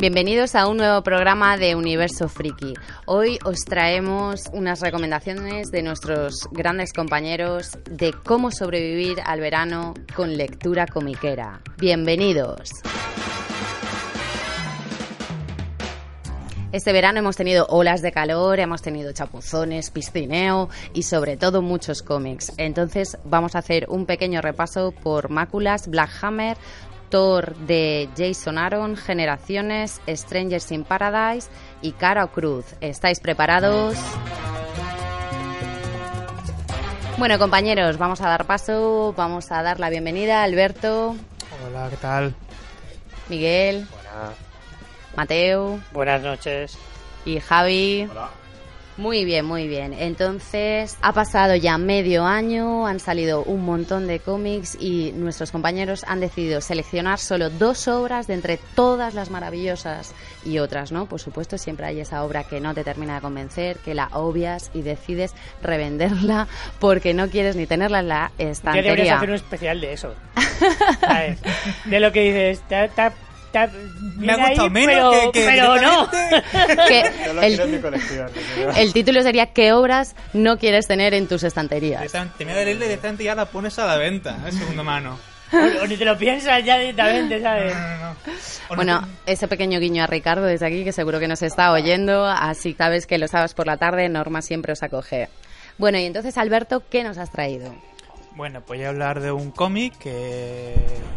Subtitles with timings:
[0.00, 2.72] Bienvenidos a un nuevo programa de Universo Friki.
[3.04, 10.38] Hoy os traemos unas recomendaciones de nuestros grandes compañeros de cómo sobrevivir al verano con
[10.38, 11.60] lectura comiquera.
[11.76, 12.70] Bienvenidos.
[16.72, 22.00] Este verano hemos tenido olas de calor, hemos tenido chapuzones, piscineo y sobre todo muchos
[22.00, 22.52] cómics.
[22.58, 26.56] Entonces vamos a hacer un pequeño repaso por Máculas, Black Hammer,
[27.10, 31.48] De Jason Aaron, Generaciones, Strangers in Paradise
[31.82, 32.64] y Cara Cruz.
[32.80, 33.96] ¿Estáis preparados?
[37.18, 41.16] Bueno, compañeros, vamos a dar paso, vamos a dar la bienvenida a Alberto,
[41.66, 42.34] Hola, ¿qué tal?
[43.28, 43.88] Miguel,
[45.16, 46.78] Mateo Buenas noches.
[47.24, 48.08] y Javi.
[49.00, 49.94] Muy bien, muy bien.
[49.94, 56.04] Entonces, ha pasado ya medio año, han salido un montón de cómics y nuestros compañeros
[56.06, 61.06] han decidido seleccionar solo dos obras de entre todas las maravillosas y otras, ¿no?
[61.06, 64.70] Por supuesto, siempre hay esa obra que no te termina de convencer, que la obvias
[64.74, 65.32] y decides
[65.62, 66.46] revenderla
[66.78, 69.16] porque no quieres ni tenerla en la ¿Qué deberías estantería.
[69.16, 70.14] hacer un especial de eso?
[71.00, 71.38] ¿Sabes?
[71.86, 73.14] De lo que dices, ta- ta-
[73.52, 73.70] ta-
[74.16, 76.08] Me ha gustado ahí, menos pero, que, que pero no.
[76.88, 77.00] Que
[77.46, 77.60] el,
[78.76, 82.00] el título sería ¿Qué obras no quieres tener en tus estanterías?
[82.00, 85.18] Directamente, mira, leerle directamente ya la pones a la venta, en segunda mano.
[85.82, 87.74] O ni te lo piensas ya directamente, ¿sabes?
[87.74, 88.10] No, no, no.
[88.10, 88.14] O
[88.70, 91.72] no Bueno, te- ese pequeño guiño a Ricardo desde aquí, que seguro que nos está
[91.72, 95.28] oyendo, así sabes que los sábados por la tarde Norma siempre os acoge.
[95.76, 97.74] Bueno, y entonces, Alberto, ¿qué nos has traído?
[98.40, 100.74] Bueno, pues voy a hablar de un cómic que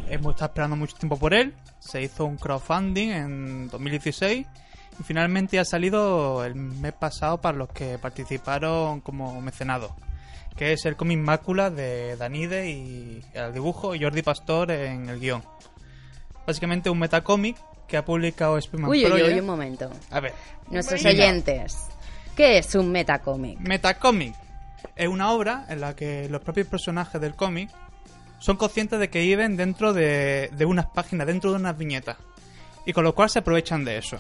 [0.09, 1.53] hemos estado esperando mucho tiempo por él.
[1.79, 4.45] Se hizo un crowdfunding en 2016
[4.99, 9.93] y finalmente ha salido el mes pasado para los que participaron como mecenados.
[10.57, 15.21] Que es el cómic Mácula de Danide y el dibujo y Jordi Pastor en el
[15.21, 15.41] guion.
[16.45, 17.55] Básicamente un metacómic
[17.87, 19.89] que ha publicado Spiderman Uy, uy, uy, un momento.
[20.11, 20.33] A ver,
[20.69, 21.23] Nuestros Venga.
[21.23, 21.87] oyentes,
[22.35, 23.59] ¿qué es un metacómic?
[23.61, 24.35] Metacómic
[24.95, 27.69] es una obra en la que los propios personajes del cómic
[28.39, 32.17] son conscientes de que viven dentro de, unas páginas, dentro de unas viñetas.
[32.85, 34.17] Y con lo cual se aprovechan de eso.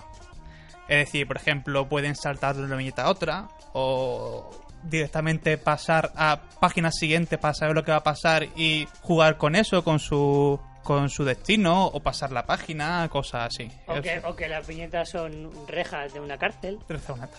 [0.87, 4.49] Es decir, por ejemplo, pueden saltar de una viñeta a otra o
[4.83, 9.55] directamente pasar a páginas siguientes para saber lo que va a pasar y jugar con
[9.55, 13.69] eso, con su con su destino o pasar la página, cosas así.
[13.87, 14.29] O que, Eso.
[14.29, 16.79] o que las viñetas son rejas de una cárcel.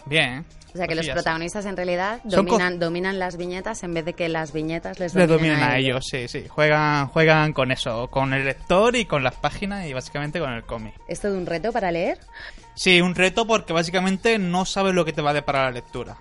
[0.03, 0.45] También, ¿eh?
[0.75, 4.29] O sea, que los protagonistas en realidad dominan, dominan las viñetas en vez de que
[4.29, 6.49] las viñetas les Le dominen, dominan a ellos, sí, sí.
[6.49, 10.65] Juegan, juegan con eso, con el lector y con las páginas y básicamente con el
[10.65, 10.95] cómic.
[11.07, 12.19] ¿Es todo un reto para leer?
[12.75, 16.17] Sí, un reto porque básicamente no sabes lo que te va a deparar la lectura.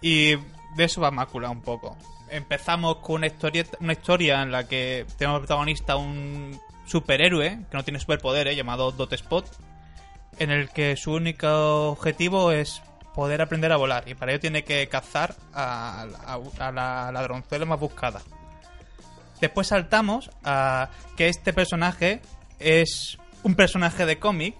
[0.00, 0.36] Y
[0.76, 1.96] de eso va Mácula un poco.
[2.30, 3.26] Empezamos con una
[3.92, 9.46] historia, en la que tenemos protagonista un superhéroe que no tiene superpoderes llamado Dot Spot,
[10.38, 12.82] en el que su único objetivo es
[13.14, 17.64] poder aprender a volar y para ello tiene que cazar a, a- a la ladronzuela
[17.66, 18.22] más buscada.
[19.40, 22.20] Después saltamos a que este personaje
[22.58, 24.54] es un personaje de cómic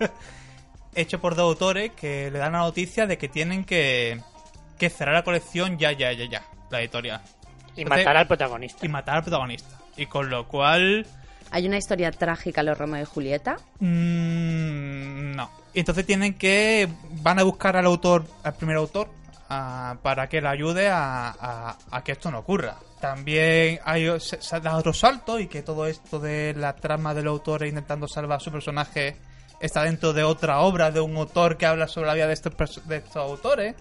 [0.94, 4.20] hecho por dos autores que le dan la noticia de que tienen que,
[4.78, 7.20] que cerrar la colección ya, ya, ya, ya, la editorial.
[7.76, 8.84] Y Entonces- matar al protagonista.
[8.84, 9.78] Y matar al protagonista.
[9.96, 11.06] Y con lo cual...
[11.52, 13.56] ¿Hay una historia trágica, los Romeo y Julieta?
[14.24, 15.50] mm, no.
[15.74, 16.88] Y entonces tienen que...
[17.22, 19.08] Van a buscar al autor, al primer autor,
[19.48, 22.76] ah, para que le ayude a, a- a que esto no ocurra.
[23.00, 27.28] También hay se, se da otro salto y que todo esto de la trama del
[27.28, 29.16] autor intentando salvar a su personaje
[29.60, 32.86] está dentro de otra obra de un autor que habla sobre la vida de estos,
[32.86, 33.74] de estos autores.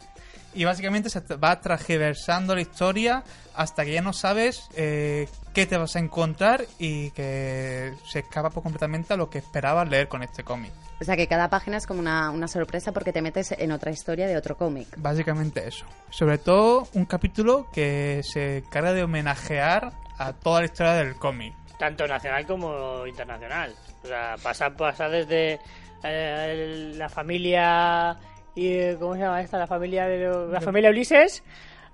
[0.53, 3.23] Y básicamente se te va transversando la historia
[3.55, 8.49] hasta que ya no sabes eh, qué te vas a encontrar y que se escapa
[8.49, 10.71] por completamente a lo que esperabas leer con este cómic.
[11.01, 13.91] O sea, que cada página es como una, una sorpresa porque te metes en otra
[13.91, 14.87] historia de otro cómic.
[14.97, 15.85] Básicamente eso.
[16.09, 21.53] Sobre todo un capítulo que se encarga de homenajear a toda la historia del cómic.
[21.77, 23.73] Tanto nacional como internacional.
[24.03, 25.59] O sea, pasa, pasa desde
[26.03, 28.17] eh, la familia...
[28.55, 29.57] Y, ¿Cómo se llama esta?
[29.57, 31.43] La familia de lo- la familia Ulises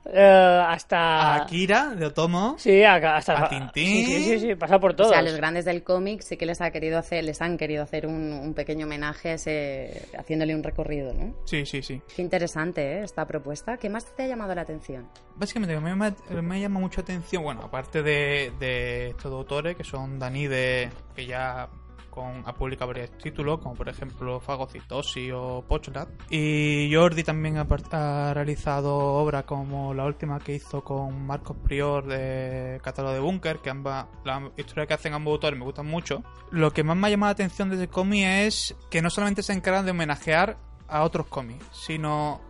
[0.07, 0.97] eh, hasta...
[0.97, 2.55] A Akira, de Otomo.
[2.59, 3.45] Sí, a- hasta...
[3.45, 4.05] a Tintín.
[4.05, 5.09] Sí, sí, sí, sí, pasa por todos.
[5.09, 7.81] O sea, los grandes del cómic sí que les ha querido hacer, les han querido
[7.83, 11.33] hacer un, un pequeño homenaje a ese, haciéndole un recorrido, ¿no?
[11.45, 12.01] Sí, sí, sí.
[12.15, 13.03] Qué interesante, ¿eh?
[13.03, 13.77] Esta propuesta.
[13.77, 15.07] ¿Qué más te ha llamado la atención?
[15.35, 20.19] Básicamente, me, llama- me llama mucho atención, bueno, aparte de, de estos autores, que son
[20.19, 21.67] Dani de que ya
[22.15, 26.09] con, ha publicado varios títulos, como por ejemplo Fagocitosi o Pochlat.
[26.29, 32.79] Y Jordi también ha realizado obras como la última que hizo con Marcos Prior de
[32.81, 36.23] Catálogo de Búnker, que ambas, las historias que hacen ambos autores me gustan mucho.
[36.51, 39.43] Lo que más me ha llamado la atención de ese cómic es que no solamente
[39.43, 40.57] se encargan de homenajear
[40.87, 42.41] a otros cómics, sino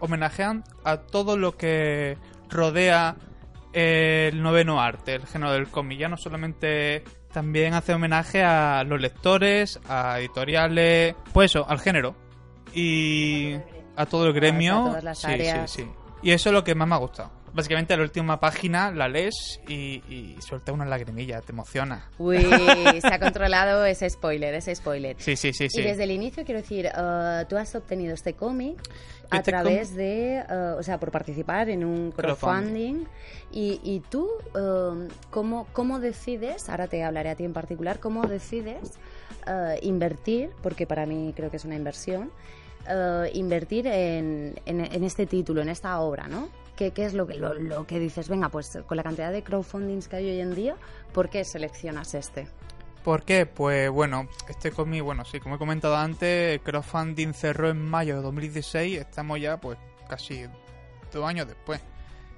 [0.00, 2.16] homenajean a todo lo que
[2.48, 3.16] rodea
[3.72, 5.98] el noveno arte, el género del cómic.
[5.98, 12.14] Ya no solamente también hace homenaje a los lectores, a editoriales, pues eso, al género.
[12.74, 13.54] Y
[13.96, 14.84] a todo el gremio.
[14.86, 15.90] todas las Sí, sí, sí.
[16.22, 17.30] Y eso es lo que más me ha gustado.
[17.52, 22.08] Básicamente la última página la lees y, y suelta una lagrimilla, te emociona.
[22.18, 22.38] Uy,
[23.00, 25.16] se ha controlado ese spoiler, ese spoiler.
[25.18, 25.80] Sí, sí, sí, sí.
[25.80, 28.80] Y desde el inicio, quiero decir, eh, tú has obtenido este cómic
[29.30, 33.04] a Este través de, eh, o sea, por participar en un crowdfunding.
[33.50, 38.26] Y, y tú, eh, ¿cómo, ¿cómo decides, ahora te hablaré a ti en particular, cómo
[38.26, 38.98] decides
[39.80, 42.30] invertir, porque para mí creo que es una inversión,
[43.32, 46.50] invertir en, en, en este título, en esta obra, ¿no?
[46.78, 48.28] ¿Qué, qué es lo que, lo, lo que dices?
[48.28, 50.76] Venga, pues con la cantidad de crowdfundings que hay hoy en día,
[51.12, 52.46] ¿por qué seleccionas este?
[53.02, 53.46] ¿Por qué?
[53.46, 58.22] Pues bueno, este cómic, bueno, sí, como he comentado antes, crowdfunding cerró en mayo de
[58.22, 59.76] 2016, estamos ya pues
[60.08, 60.44] casi
[61.12, 61.80] dos años después.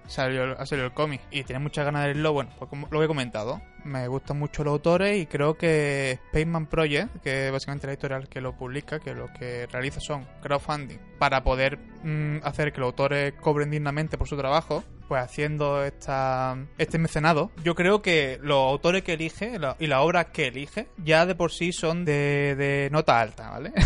[0.07, 1.21] Salió, ha salido el cómic.
[1.31, 4.65] Y tiene muchas ganas de leerlo, bueno, pues como lo he comentado, me gustan mucho
[4.65, 9.01] los autores y creo que Spaceman Project, que es básicamente la editorial que lo publica,
[9.01, 14.19] que lo que realiza son crowdfunding para poder mm, hacer que los autores cobren dignamente
[14.19, 19.59] por su trabajo, pues haciendo esta, este mecenado, yo creo que los autores que elige
[19.59, 23.51] la- y las obras que elige ya de por sí son de, de nota alta,
[23.51, 23.73] ¿vale?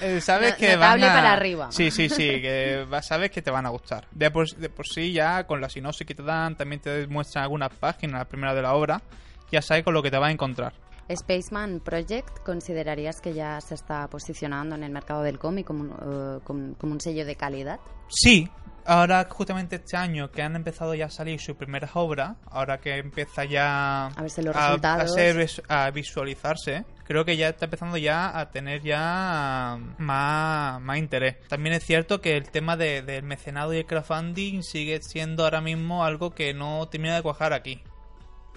[0.00, 1.12] Eh, sabes No- que van a...
[1.12, 1.72] para arriba.
[1.72, 4.06] Sí, sí, sí, que sabes que te van a gustar.
[4.12, 7.42] De por, de por sí ya con la sinopsis que te dan, también te muestran
[7.42, 9.02] algunas páginas, la primera de la obra,
[9.50, 10.74] ya sabes con lo que te vas a encontrar.
[11.12, 16.38] Spaceman Project, ¿considerarías que ya se está posicionando en el mercado del cómic como, eh,
[16.44, 17.80] como- como un sello de calidad?
[18.08, 18.48] Sí,
[18.86, 22.96] ahora justamente este año que han empezado ya a salir sus primeras obras, ahora que
[22.98, 25.02] empieza ya A verse los a, resultados.
[25.10, 30.80] a ser vis- a visualizarse, creo que ya está empezando ya a tener ya más,
[30.80, 31.36] más interés.
[31.48, 35.60] También es cierto que el tema de- del mecenado y el crowdfunding sigue siendo ahora
[35.60, 37.82] mismo algo que no termina de cuajar aquí.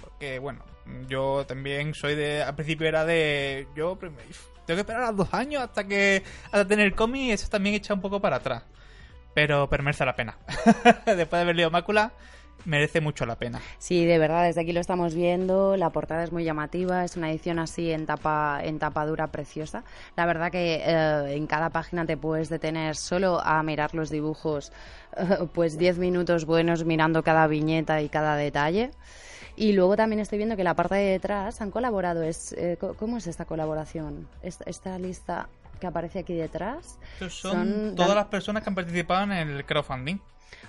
[0.01, 0.63] Porque bueno,
[1.07, 5.33] yo también soy de, al principio era de, yo tengo que esperar a los dos
[5.33, 8.63] años hasta que, hasta tener cómic y eso también echa un poco para atrás.
[9.35, 10.37] Pero, pero merece la pena.
[11.05, 12.13] Después de haber leído Mácula,
[12.63, 13.61] merece mucho la pena.
[13.77, 15.75] Sí, de verdad, desde aquí lo estamos viendo.
[15.75, 19.83] La portada es muy llamativa, es una edición así en tapa, en tapa dura preciosa.
[20.15, 24.71] La verdad que eh, en cada página te puedes detener solo a mirar los dibujos,
[25.17, 28.91] eh, pues 10 minutos buenos mirando cada viñeta y cada detalle.
[29.57, 32.23] Y luego también estoy viendo que la parte de detrás han colaborado.
[32.23, 34.27] Es, eh, ¿Cómo es esta colaboración?
[34.41, 35.49] Esta lista
[35.79, 36.97] que aparece aquí detrás.
[37.13, 40.17] Estos son, Son todas dan- las personas que han participado en el crowdfunding.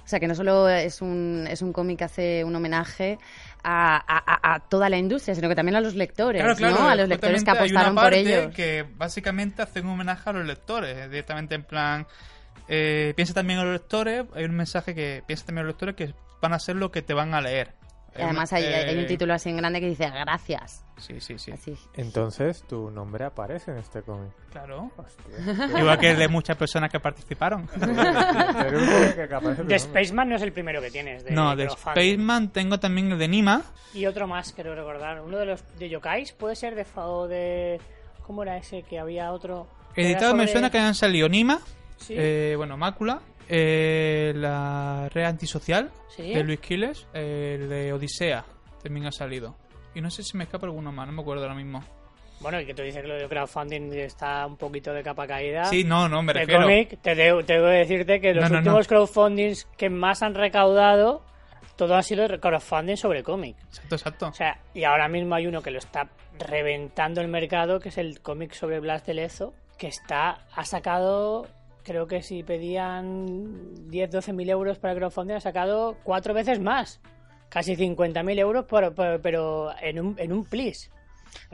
[0.05, 3.19] O sea, que no solo es un, es un cómic que hace un homenaje
[3.64, 3.97] a,
[4.55, 6.88] a- toda la industria, sino que también a los lectores, ¿no?
[6.88, 8.55] A los lectores que justamente hay una apostaron por ellos.
[8.55, 12.06] que básicamente hacen un homenaje a los lectores, directamente en plan...
[12.69, 15.94] Eh, piensa también en los lectores, hay un mensaje que piensa también en los lectores
[15.96, 17.72] que van a ser lo que te van a leer.
[18.19, 20.85] Y además hay, Eh, hay un título así en grande que dice gracias.
[20.99, 21.53] Sí, sí, sí.
[21.53, 21.77] Así.
[21.94, 24.31] Entonces, tu nombre aparece en este cómic.
[24.51, 24.91] Claro.
[24.96, 25.79] Hostia.
[25.79, 27.69] Igual que el de muchas personas que participaron.
[29.67, 29.79] De.
[29.79, 31.25] Spaceman no es el primero que tienes.
[31.25, 31.69] De no, de.
[31.70, 33.63] Spaceman tengo también el de Nima.
[33.94, 35.20] Y otro más, quiero recordar.
[35.20, 36.87] Uno de los de Yokais, puede ser de.
[36.96, 37.81] o de
[38.27, 38.82] ¿Cómo era ese?
[38.82, 39.69] Que había otro.
[39.94, 41.61] Editado me suena que han salido Nima,
[41.96, 42.15] Sí.
[42.17, 46.32] eh, bueno, Mácula, eh, la red antisocial Sí.
[46.32, 48.44] de Luis Quiles, el de Odisea
[48.82, 49.55] también ha salido.
[49.94, 51.82] Y no sé si me escapa alguno más, no me acuerdo ahora mismo.
[52.41, 55.65] Bueno, y que tú dices que lo de crowdfunding está un poquito de capa caída.
[55.67, 56.62] Sí, no, no, me de refiero.
[56.62, 58.88] cómic, te debo, tengo que decirte que los No, no, últimos no.
[58.88, 61.22] crowdfundings que más han recaudado,
[61.76, 63.56] todo ha sido crowdfunding sobre cómic.
[63.69, 64.26] Exacto, exacto.
[64.29, 67.96] O sea, y ahora mismo hay uno que lo está reventando el mercado, que es
[67.98, 71.46] el cómic sobre Blas de Lezo, que está, ha sacado,
[71.86, 76.58] creo que si pedían 10, 12 mil euros para el crowdfunding, ha sacado cuatro veces
[76.60, 77.00] más.
[77.48, 80.90] Casi 50 mil euros, por, por- pero en un, en un plis.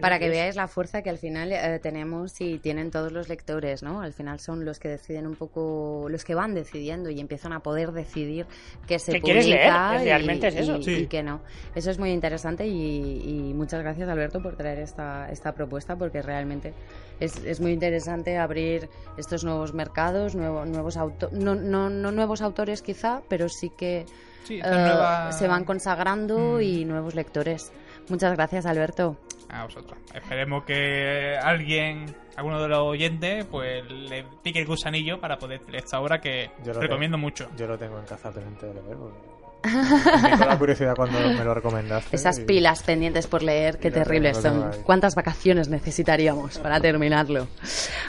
[0.00, 3.82] Para que veáis la fuerza que al final eh, tenemos y tienen todos los lectores,
[3.82, 4.00] ¿no?
[4.00, 7.60] Al final son los que deciden un poco, los que van decidiendo y empiezan a
[7.60, 8.46] poder decidir
[8.86, 10.00] qué se ¿Qué quieres publica leer?
[10.00, 10.76] y- Realmente es eso.
[10.78, 10.90] y, Sí.
[10.94, 11.40] y qué no.
[11.74, 16.22] Eso es muy interesante y, y muchas gracias Alberto por traer esta, esta propuesta porque
[16.22, 16.72] realmente
[17.20, 22.42] es, es muy interesante abrir estos nuevos mercados, nuevo- nuevos autores, no, no, no nuevos
[22.42, 24.06] autores quizá, pero sí que
[24.44, 26.62] Sí, eh, nueva- se van consagrando Mm.
[26.62, 27.70] y nuevos lectores.
[28.08, 29.16] Muchas gracias Alberto.
[29.52, 29.99] A vosotros.
[30.14, 32.06] Esperemos que alguien,
[32.37, 36.73] alguno de los oyentes, pues le pique el gusanillo para poder esta obra que Yo
[36.73, 37.49] recomiendo mucho.
[37.56, 38.97] Yo lo tengo en casa pendiente de leer.
[38.97, 39.41] porque
[40.50, 42.14] Me curiosidad cuando me lo recomendaste.
[42.14, 44.71] Esas y- pilas pendientes por leer, qué terribles son.
[44.85, 47.49] ¿Cuántas vacaciones necesitaríamos para terminarlo?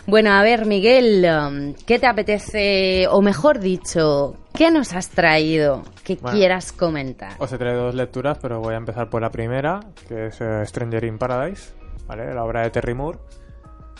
[0.07, 5.83] Bueno, a ver, Miguel, um, ¿qué te apetece, o mejor dicho, qué nos has traído
[6.03, 6.37] que Bueno.
[6.37, 7.33] quieras comentar?
[7.39, 10.65] Os he traído dos lecturas, pero voy a empezar por la primera, que es eh,
[10.65, 11.73] Stranger in Paradise,
[12.07, 12.33] ¿vale?
[12.33, 13.19] La obra de Terry Moore,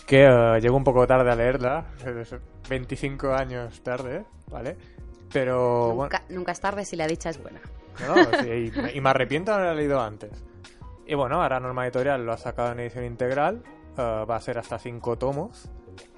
[0.06, 2.34] que eh, llego un poco tarde a leerla, es
[2.68, 4.76] 25 años tarde, ¿vale?
[5.34, 7.60] Pero bueno, Nunca, es tarde si la dicha es buena.
[8.06, 10.42] no, sí, y, me- y me arrepiento de haberla leído antes.
[11.06, 13.62] Y bueno, ahora Norma Editorial lo ha sacado en edición integral,
[13.98, 15.68] eh, va a ser hasta 5 tomos,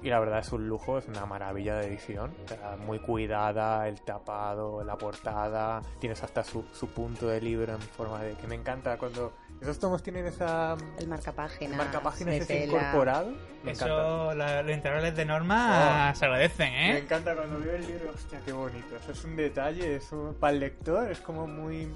[0.01, 3.87] y la verdad es un lujo, es una maravilla de edición, o sea, muy cuidada,
[3.87, 8.33] el tapado, la portada, tienes hasta su, su punto de libro en forma de...
[8.35, 10.77] que me encanta cuando esos tomos tienen esa...
[10.99, 11.77] El marcapáginas.
[11.77, 12.65] marcapáginas de ese tela.
[12.77, 13.31] incorporado,
[13.63, 13.85] me encanta.
[13.85, 16.15] Eso, la- los integrales de norma Oh.
[16.15, 16.99] se agradecen, Me ¿eh?
[16.99, 18.95] encanta cuando veo el libro, hostia, qué bonito.
[18.95, 21.87] Eso es un detalle, es un- para el lector es como muy,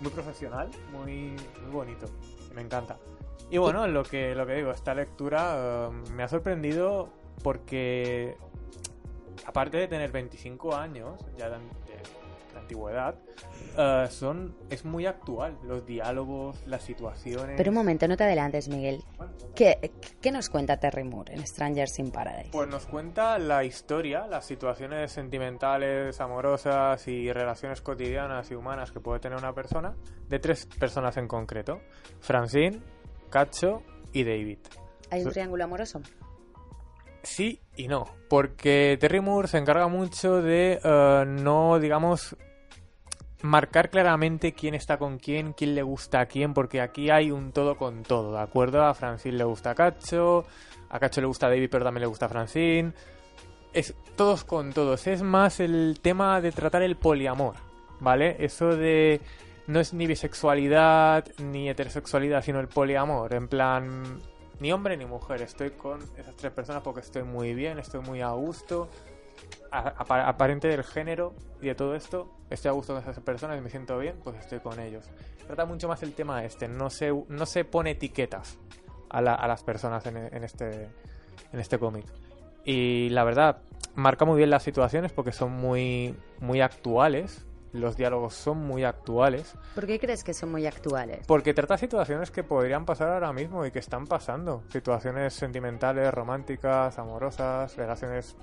[0.00, 2.06] muy profesional, muy, muy bonito.
[2.54, 2.96] Me encanta.
[3.50, 7.10] Y bueno, lo que, lo que digo, esta lectura eh, me ha sorprendido
[7.42, 8.36] porque,
[9.46, 11.48] aparte de tener 25 años, ya
[12.64, 13.14] antigüedad,
[13.76, 15.58] eh, son, es muy actual.
[15.64, 17.54] Los diálogos, las situaciones.
[17.56, 19.02] Pero un momento, no te adelantes, Miguel.
[19.54, 22.50] ¿Qué, qué nos cuenta Terry Moore en Strangers in Paradise?
[22.50, 29.00] Pues nos cuenta la historia, las situaciones sentimentales, amorosas y relaciones cotidianas y humanas que
[29.00, 29.94] puede tener una persona,
[30.28, 31.80] de tres personas en concreto:
[32.20, 32.80] Francine,
[33.30, 34.58] Cacho y David.
[35.10, 36.00] ¿Hay un so- triángulo amoroso?
[37.22, 42.36] Sí y no, porque Terry Moore se encarga mucho de eh, no, digamos,
[43.44, 47.52] marcar claramente quién está con quién, quién le gusta a quién, porque aquí hay un
[47.52, 48.82] todo con todo, ¿de acuerdo?
[48.82, 50.46] A Francine le gusta Cacho,
[50.88, 52.94] a Cacho le gusta David, pero también le gusta Francine.
[53.74, 57.56] Es todos con todos, es más el tema de tratar el poliamor,
[58.00, 58.36] ¿vale?
[58.38, 59.20] Eso de
[59.66, 64.22] no es ni bisexualidad ni heterosexualidad, sino el poliamor, en plan
[64.58, 68.22] ni hombre ni mujer, estoy con esas tres personas porque estoy muy bien, estoy muy
[68.22, 68.88] a gusto,
[69.70, 73.70] aparente del género y de todo esto, estoy a gusto con esas personas y me
[73.70, 75.04] siento bien, pues estoy con ellos.
[75.46, 78.58] Trata mucho más el tema este, no se, no se pone etiquetas
[79.10, 80.84] a, la- a las personas en, en este,
[81.52, 82.04] en este cómic.
[82.64, 83.58] Y la verdad,
[83.94, 89.54] marca muy bien las situaciones porque son muy, muy actuales, los diálogos son muy actuales.
[89.74, 91.26] ¿Por qué crees que son muy actuales?
[91.26, 94.62] Porque trata situaciones que podrían pasar ahora mismo y que están pasando.
[94.70, 98.36] Situaciones sentimentales, románticas, amorosas, relaciones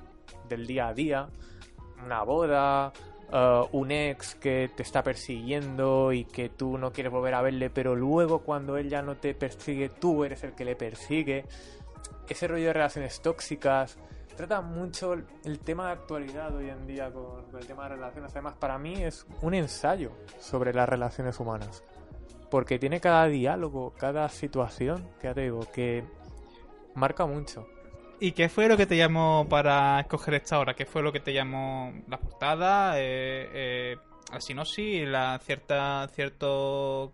[0.48, 1.28] del día a día,
[2.04, 2.92] una boda,
[3.32, 7.70] eh, un ex que te está persiguiendo y que tú no quieres volver a verle,
[7.70, 11.46] pero luego cuando él ya no te persigue, tú eres el que le persigue.
[12.28, 13.98] Ese rollo de relaciones tóxicas.
[14.36, 18.32] Trata mucho el- tema de actualidad hoy en día con, con el tema de relaciones.
[18.32, 21.84] Además, para mí es un ensayo sobre las relaciones humanas
[22.50, 26.04] porque tiene cada diálogo, cada situación, que ya te digo, que
[26.96, 27.66] marca mucho.
[28.24, 30.76] ¿Y qué fue lo que te llamó para escoger esta obra?
[30.76, 33.98] ¿Qué fue lo que te llamó la portada, eh, eh,
[34.32, 34.40] la
[35.08, 37.12] la cierta cierto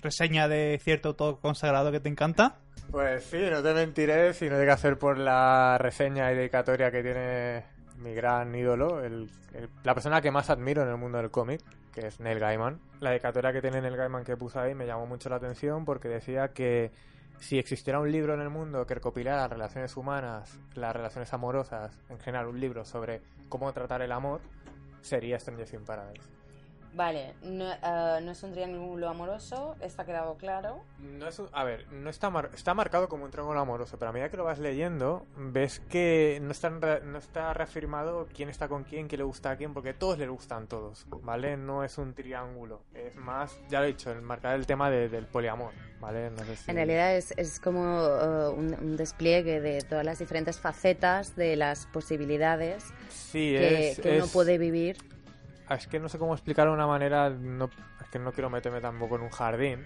[0.00, 2.58] reseña de cierto autor consagrado que te encanta?
[2.92, 6.92] Pues sí, no te mentiré si no llega a ser por la reseña y dedicatoria
[6.92, 7.64] que tiene
[7.98, 11.60] mi gran ídolo, el- el- la persona que más admiro en el mundo del cómic,
[11.92, 12.78] que es Neil Gaiman.
[13.00, 16.06] La dedicatoria que tiene Neil Gaiman que puso ahí me llamó mucho la atención porque
[16.08, 16.92] decía que
[17.40, 21.98] si existiera un libro en el mundo que recopilara las relaciones humanas, las relaciones amorosas,
[22.08, 24.40] en general un libro sobre cómo tratar el amor,
[25.02, 26.35] sería Stranger in Paradise.
[26.96, 30.80] Vale, no, eh, no es un triángulo amoroso, está quedado claro.
[30.98, 34.08] No es un- a ver, no está, mar- está marcado como un triángulo amoroso, pero
[34.08, 38.68] a medida que lo vas leyendo, ves que no está, no está reafirmado quién está
[38.68, 41.58] con quién, quién le gusta a quién, porque todos le gustan todos, ¿vale?
[41.58, 45.10] No es un triángulo, es más, ya lo he dicho, el marcar el tema de-
[45.10, 46.30] del poliamor, ¿vale?
[46.30, 50.18] No sé si- En realidad es, es como eh, un, un despliegue de todas las
[50.18, 54.96] diferentes facetas de las posibilidades sí, que, es, que uno es- puede vivir.
[55.68, 57.70] Es que no sé cómo explicarlo de una manera, no,
[58.00, 59.84] es que no quiero meterme tampoco en un jardín,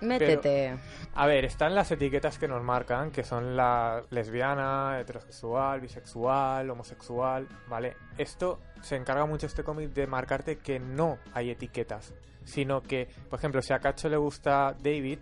[0.00, 0.76] Métete.
[1.14, 7.48] A ver, están las etiquetas que nos marcan, que son la lesbiana, heterosexual, bisexual, homosexual,
[7.68, 7.96] ¿vale?
[8.16, 13.38] Esto se encarga mucho este cómic de marcarte que no hay etiquetas, sino que, por
[13.38, 15.18] ejemplo, si a Cacho le gusta David,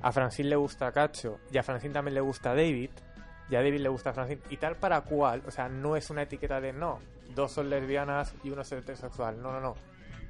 [0.00, 2.90] a Francine le gusta Cacho y a Francine también le gusta David,
[3.50, 6.22] y a David le gusta Francine, y tal para cual, o sea, no es una
[6.22, 7.00] etiqueta de no,
[7.34, 9.74] dos son lesbianas y uno es heterosexual, no, no, no,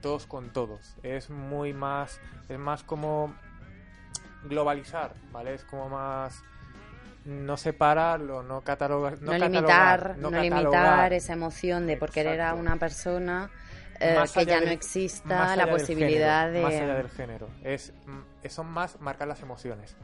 [0.01, 3.35] todos con todos, es muy más, es más como
[4.45, 5.55] globalizar, ¿vale?
[5.55, 6.43] Es como más
[7.25, 10.63] no separarlo, no catalogar, No, catalogar, limitar, no, catalogar.
[10.63, 13.51] limitar esa emoción de por querer a una persona
[14.01, 16.95] eh, que ya no exista la posibilidad género, más allá de...
[16.95, 17.49] del género.
[17.65, 19.97] Es mm, son más marcar las emociones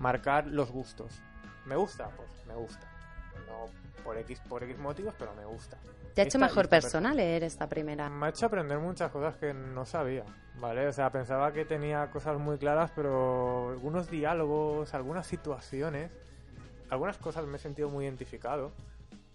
[0.00, 1.22] marcar los gustos.
[1.66, 2.86] Me gusta pues me gusta.
[2.86, 2.89] no
[4.00, 5.78] por x por x motivos pero me gusta
[6.14, 8.08] ¿Te ha hecho Esta- mejor esta persona leer esta primera?
[8.10, 10.24] me ha hecho aprender muchas cosas que no sabía,
[10.58, 10.88] ¿vale?
[10.88, 16.10] O sea, pensaba que tenía cosas muy claras, pero algunos diálogos, algunas situaciones,
[16.90, 18.72] algunas cosas me he sentido muy identificado.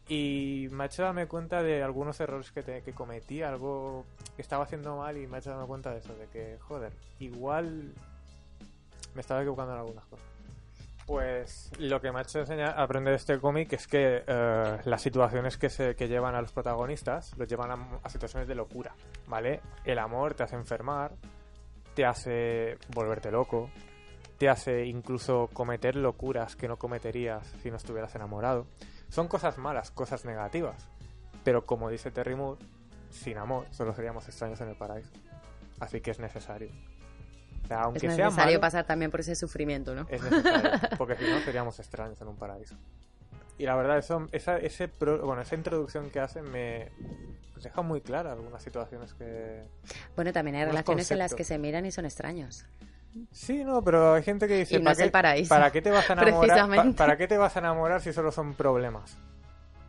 [0.07, 4.05] Y me ha hecho darme cuenta de algunos errores que, te- que cometí, algo
[4.35, 6.91] que estaba haciendo mal y me ha hecho darme cuenta de eso, de que, joder,
[7.19, 7.93] igual
[9.15, 10.25] me estaba equivocando en algunas cosas.
[11.05, 15.57] Pues lo que me ha hecho enseñar, aprender este cómic es que eh, las situaciones
[15.57, 18.95] que, se, que llevan a los protagonistas los llevan a, a situaciones de locura,
[19.27, 19.61] ¿vale?
[19.83, 21.11] El amor te hace enfermar,
[21.93, 23.69] te hace volverte loco,
[24.39, 28.65] te hace incluso cometer locuras que no cometerías si no estuvieras enamorado.
[29.09, 30.89] Son cosas malas, cosas negativas,
[31.43, 32.59] pero como dice Terry Moore,
[33.11, 35.13] sin amor solo seríamos extraños en el paraíso.
[35.79, 36.69] Así que es necesario.
[37.65, 40.05] O sea, aunque Es sea necesario malo, pasar también por ese sufrimiento, ¿no?
[40.09, 42.75] es necesario, porque si no seríamos extraños en un paraíso.
[43.57, 46.89] Y la verdad, eso, esa, ese pro- bueno, esa introducción que hacen me
[47.63, 49.63] deja muy clara algunas situaciones que...
[50.15, 51.37] Bueno, también hay relaciones en las conceptos.
[51.37, 52.65] que se miran y son extraños.
[53.31, 54.75] Sí, no, pero hay gente que dice...
[54.75, 56.69] Y no ¿para es qué, el paraíso, ¿Para qué te vas a enamorar?
[56.69, 59.17] pa- ¿Para qué te vas a enamorar si solo son problemas?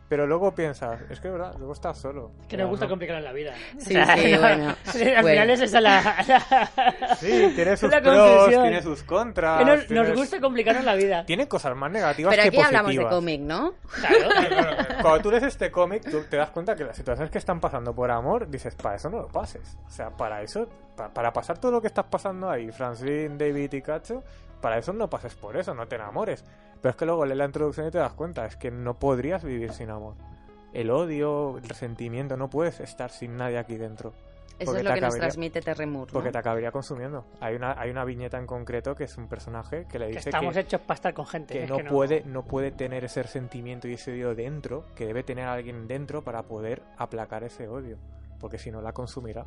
[0.09, 2.31] Pero luego piensas, es que es verdad, luego estás solo.
[2.47, 3.53] Que O sea, nos gusta no- complicar la vida.
[3.77, 4.73] Sí, sí, bueno.
[4.85, 5.27] Sí, Al Bueno.
[5.29, 6.01] final es esa la...
[6.27, 9.59] la- Sí, tiene sus la pros, tiene sus contras.
[9.59, 11.25] Que nos, nos tienes- gusta complicarnos la vida.
[11.25, 13.13] Tiene cosas más negativas Pero que aquí hablamos de positivas.
[13.13, 13.73] cómic, ¿no?
[13.99, 14.75] Claro.
[15.01, 17.93] Cuando tú lees este cómic, tú te das cuenta que las situaciones que están pasando
[17.93, 19.77] por amor, dices, para eso no lo pases.
[19.87, 23.73] O sea, para eso, pa- para, pasar todo lo que estás pasando ahí, Francine, David
[23.73, 24.23] y Cacho,
[24.61, 26.43] para eso no pases por eso, no te enamores.
[26.81, 29.43] Pero es que luego lees la introducción y te das cuenta, es que no podrías
[29.43, 30.15] vivir sin amor.
[30.73, 34.13] El odio, el resentimiento, no puedes estar sin nadie aquí dentro.
[34.59, 36.13] Eso es lo que nos acabaría- transmite Terry Moore, ¿no?
[36.13, 37.25] Porque te acabaría consumiendo.
[37.39, 40.29] Hay una, hay una viñeta en concreto que es un personaje que le Que dice
[40.29, 41.53] estamos que, hechos para estar con gente.
[41.53, 45.05] que es no, que puede no puede tener ese resentimiento y ese odio dentro, que
[45.05, 47.97] debe tener a alguien dentro para poder aplacar ese odio,
[48.39, 49.45] porque si no la consumirá.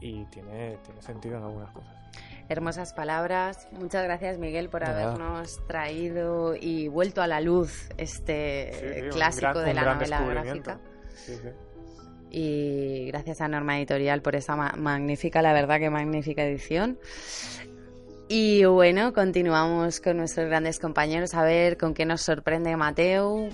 [0.00, 1.92] Y tiene, tiene sentido en algunas cosas.
[2.50, 3.68] Hermosas palabras.
[3.70, 5.04] Muchas gracias, Miguel, por Nada.
[5.04, 9.94] habernos traído y vuelto a la luz este Sí, sí, un clásico gran- de la
[9.94, 10.80] novela gráfica.
[11.14, 11.48] Sí, sí.
[12.32, 16.98] Y gracias a Norma Editorial por esa ma- magnífica, la verdad que magnífica edición.
[18.28, 23.48] Y bueno, continuamos con nuestros grandes compañeros a ver con qué nos sorprende Mateo.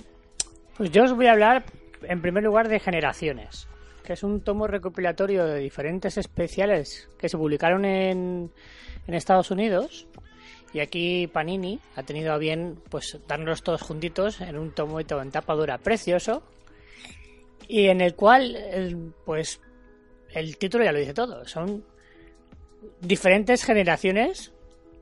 [0.77, 1.65] Pues yo os voy a hablar,
[2.03, 3.67] en primer lugar, de Generaciones,
[4.03, 8.51] que es un tomo recopilatorio de diferentes especiales que se publicaron en,
[9.07, 10.07] en Estados Unidos.
[10.73, 15.31] Y aquí Panini ha tenido a bien pues darnos todos juntitos en un tomo en
[15.31, 16.43] tapa dura precioso
[17.67, 19.61] y en el cual pues
[20.33, 21.47] el título ya lo dice todo.
[21.47, 21.83] Son
[23.01, 24.51] diferentes generaciones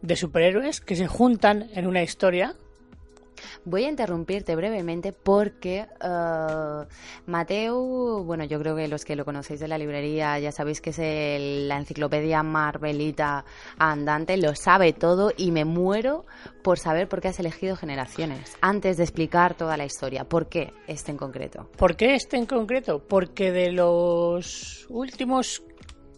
[0.02, 2.56] de superhéroes que se juntan en una historia
[3.66, 6.86] Voy a interrumpirte brevemente porque eh,
[7.26, 10.92] Mateo, bueno, yo creo que los que lo conocéis de la librería ya sabéis que
[10.92, 13.46] es el- la enciclopedia Marvelita
[13.78, 16.26] andante, lo sabe todo y me muero
[16.64, 20.24] por saber por qué has elegido generaciones antes de explicar toda la historia.
[20.26, 21.70] ¿Por qué este en concreto?
[21.78, 23.00] ¿Por qué este en concreto?
[23.08, 25.64] Porque de los últimos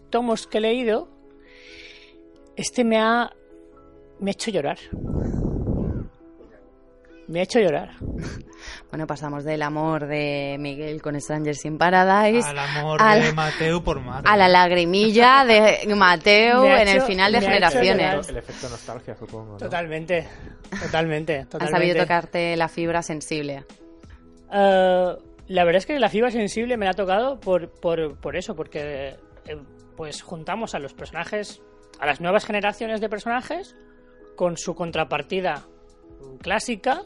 [0.10, 1.10] tomos que he leído,
[2.56, 3.32] este me ha,
[4.20, 4.78] me ha hecho llorar.
[7.28, 7.92] Me ha hecho llorar.
[8.90, 13.84] Bueno, pasamos del amor de Miguel con Strangers in Paradise Al amor al- de Mateo
[13.84, 14.30] por Marvel.
[14.32, 18.30] a la lagrimilla de Mateo en el final de generaciones.
[18.30, 19.52] El efecto nostalgia, supongo.
[19.54, 19.58] ¿no?
[19.58, 20.28] Totalmente,
[20.82, 21.80] totalmente, Has totalmente.
[21.88, 23.66] sabido tocarte la fibra sensible.
[24.52, 25.16] Eh,
[25.48, 28.56] la verdad es que la fibra sensible me la ha tocado por, por, por eso,
[28.56, 29.58] porque eh,
[29.96, 31.62] pues juntamos a los personajes,
[32.00, 33.76] a las nuevas generaciones de personajes,
[34.36, 35.66] con su contrapartida
[36.42, 37.04] clásica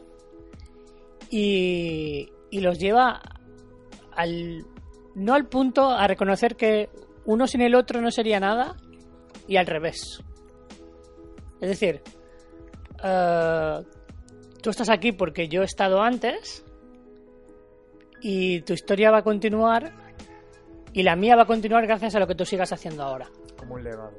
[1.32, 3.22] y, los lleva
[4.12, 4.66] al
[5.16, 6.90] no al punto a reconocer que
[7.26, 8.76] uno sin el otro no sería nada
[9.48, 10.22] y al revés.
[11.62, 12.02] Es decir,
[13.04, 13.80] eh,
[14.62, 16.66] tú estás aquí porque yo he estado antes
[18.20, 19.94] y tu historia va a continuar
[20.94, 23.30] y la mía va a continuar gracias a lo que tú sigas haciendo ahora.
[23.58, 24.12] Como un legado.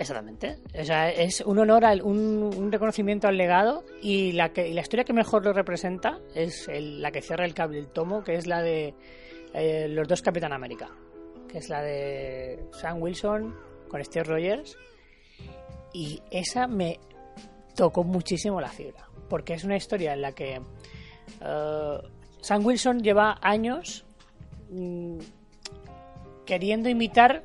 [0.00, 0.56] Exactamente.
[0.80, 4.80] O sea, es un honor, un, un reconocimiento al legado y la, que, y la
[4.80, 8.46] historia que mejor lo representa es la que cierra el cable, el tomo, que es
[8.46, 8.94] la de
[9.52, 10.88] eh, los dos Capitán América,
[11.46, 13.54] que es la de Sam Wilson
[13.88, 14.74] con Steve Rogers.
[15.92, 16.98] Y esa me
[17.76, 20.62] tocó muchísimo la fibra, porque es una historia en la que
[21.42, 21.98] eh,
[22.40, 24.06] Sam Wilson lleva años
[24.70, 25.18] mm,
[26.46, 27.44] queriendo imitar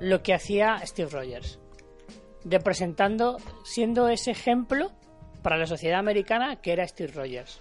[0.00, 1.58] lo que hacía Steve Rogers,
[2.44, 4.92] representando, siendo ese ejemplo
[5.42, 7.60] para la sociedad americana que era Steve Rogers.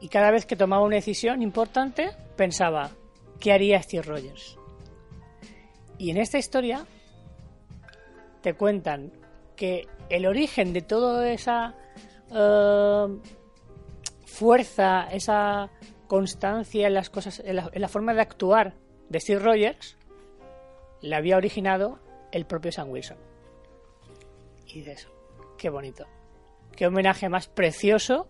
[0.00, 2.90] Y cada vez que tomaba una decisión importante, pensaba,
[3.40, 4.58] ¿qué haría Steve Rogers?
[5.98, 6.86] Y en esta historia
[8.42, 9.12] te cuentan
[9.56, 11.74] que el origen de toda esa
[12.30, 13.06] eh,
[14.26, 15.70] fuerza, esa
[16.06, 18.74] constancia en las cosas, en la, en la forma de actuar
[19.08, 19.96] de Steve Rogers,
[21.06, 21.98] la había originado
[22.32, 23.16] el propio Sam Wilson.
[24.66, 25.08] Y dices,
[25.58, 26.06] qué bonito.
[26.74, 28.28] Qué homenaje más precioso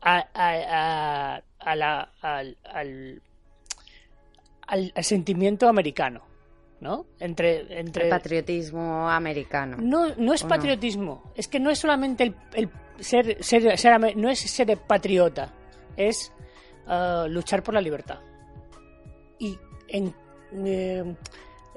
[0.00, 3.22] a, a- a- a la- al, al-
[4.66, 6.22] al- al sentimiento americano,
[6.80, 7.06] ¿no?
[7.20, 9.76] Entre, entre El patriotismo americano.
[9.80, 11.32] no, no es patriotismo.
[11.36, 15.52] Es que no es solamente el, el ser, ser, no es ser patriota.
[15.96, 16.32] Es
[16.88, 18.18] eh, luchar por la libertad.
[19.38, 19.56] Y
[19.88, 20.14] en
[20.66, 21.14] eh,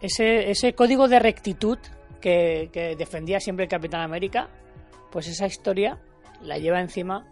[0.01, 1.77] ese, ese código de rectitud
[2.21, 4.49] que, defendía siempre el Capitán América,
[5.11, 5.99] pues esa historia
[6.41, 7.25] la lleva encima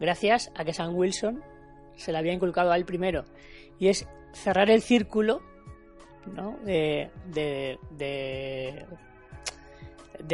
[0.00, 1.42] gracias a que Sam Wilson
[1.94, 3.24] se la había inculcado a él primero.
[3.78, 5.40] Y es cerrar el círculo
[6.34, 6.56] ¿no?
[6.64, 8.86] de, de, de,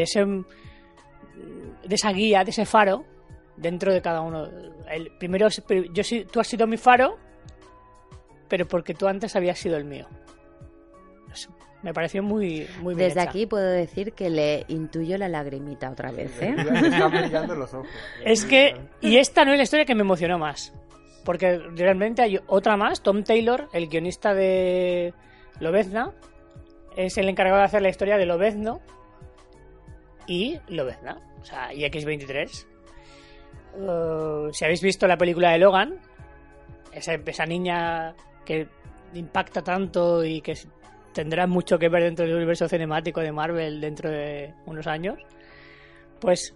[0.02, 3.04] ese de esa guía, de ese faro
[3.56, 4.48] dentro de cada uno.
[4.90, 7.18] El primero, yo tú has sido mi faro,
[8.48, 10.08] pero porque tú antes habías sido el mío.
[11.82, 13.30] Me pareció muy, muy bien Desde hecha.
[13.30, 16.54] aquí puedo decir que le intuyo la lagrimita otra vez, ¿eh?
[16.56, 17.86] Me están los ojos.
[18.24, 20.74] Es que, y esta no es la historia que me emocionó más.
[21.24, 23.02] Porque realmente hay otra más.
[23.02, 25.14] Tom Taylor, el guionista de
[25.60, 26.12] Lobezna,
[26.96, 28.80] es el encargado de hacer la historia de Lobezno
[30.26, 31.20] y Lobezna.
[31.40, 32.66] O sea, y X23.
[33.76, 36.00] Uh, si habéis visto la película de Logan,
[36.92, 38.66] esa, esa niña que
[39.14, 40.56] impacta tanto y que
[41.18, 45.18] tendrá mucho que ver dentro del universo cinemático de Marvel dentro de unos años,
[46.20, 46.54] pues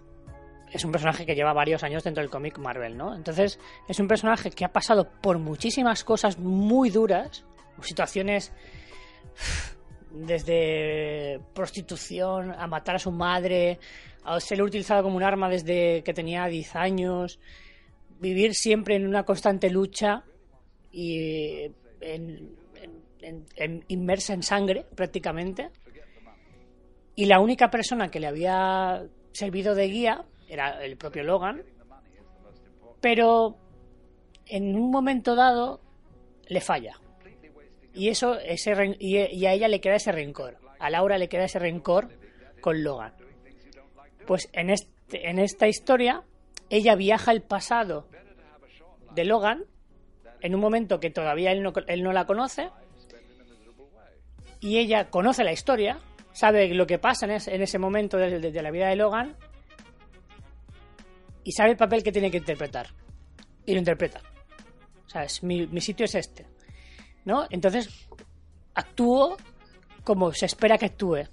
[0.71, 3.13] es un personaje que lleva varios años dentro del cómic Marvel, ¿no?
[3.13, 7.43] Entonces, es un personaje que ha pasado por muchísimas cosas muy duras,
[7.81, 8.53] situaciones
[10.11, 13.79] desde prostitución a matar a su madre,
[14.23, 17.37] a ser utilizado como un arma desde que tenía 10 años,
[18.21, 20.23] vivir siempre en una constante lucha
[20.89, 22.62] y en-
[23.87, 25.69] inmersa en sangre prácticamente.
[27.15, 31.63] Y la única persona que le había servido de guía era el propio Logan.
[33.01, 33.57] Pero
[34.45, 35.81] en un momento dado
[36.47, 36.99] le falla.
[37.93, 40.57] Y eso ese y, a ella le queda ese rencor.
[40.79, 42.09] A Laura le queda ese rencor
[42.61, 43.13] con Logan.
[44.25, 46.23] Pues en este, en esta historia
[46.69, 48.07] ella viaja al pasado
[49.13, 49.65] de Logan
[50.41, 52.69] en un momento que todavía él no, él no la conoce
[54.63, 55.99] y ella conoce la historia,
[56.31, 59.35] sabe lo que pasa en, es- en ese momento de, la vida de Logan
[61.43, 62.87] y sabe el papel que tiene que interpretar.
[63.65, 64.21] Y lo interpreta.
[65.05, 66.47] O sea, es, mi, sitio es este.
[67.25, 67.45] ¿No?
[67.49, 68.07] Entonces,
[68.73, 69.35] actúo
[70.05, 71.23] como se espera que actúe.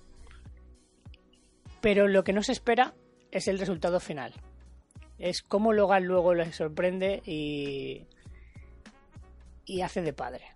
[1.80, 2.94] Pero lo que no se espera
[3.30, 4.34] es el resultado final.
[5.18, 8.06] Es cómo Logan luego le sorprende y,
[9.66, 10.46] y hace de padre.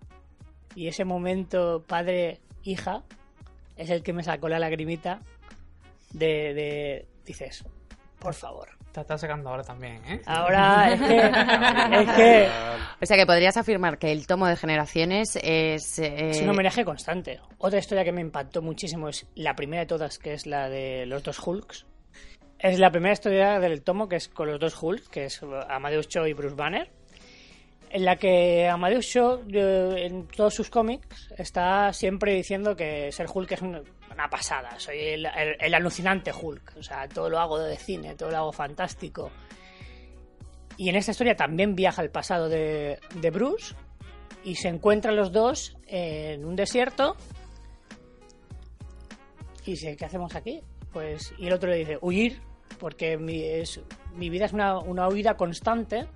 [0.75, 1.83] Y ese momento
[2.65, 3.03] padre-hija
[3.77, 5.19] es el que me sacó la lagrimita
[6.13, 7.63] de, de dices,
[8.19, 8.69] por favor.
[8.91, 10.21] Te estás sacando ahora también, ¿eh?
[10.25, 11.17] Ahora es que,
[12.01, 12.49] es que
[13.01, 15.99] O sea que podrías afirmar que el tomo de generaciones es...
[15.99, 17.41] eh, es un homenaje constante.
[17.57, 21.05] Otra historia que me impactó muchísimo es la primera de todas, que es la de
[21.07, 21.85] los dos Hulks.
[22.57, 26.07] Es la primera historia del tomo que es con los dos Hulks, que es Amadeus
[26.07, 26.89] Cho y Bruce Banner.
[27.95, 33.53] En la que Amadeus eh, en todos sus cómics, está siempre diciendo que ser Hulk
[33.53, 33.81] es un-
[34.11, 34.77] una pasada.
[34.77, 36.73] Soy el alucinante Hulk.
[36.77, 39.31] O sea, todo lo hago de cine, todo lo hago fantástico.
[40.75, 43.73] Y en esta historia también viaja al pasado de, de Bruce
[44.43, 47.15] y se encuentran los dos en un desierto.
[49.65, 50.61] Y dice, ¿qué hacemos aquí?
[50.91, 52.41] pues y el otro le dice, huir,
[52.77, 53.79] porque mi, es,
[54.15, 56.07] mi vida es una, una huida constante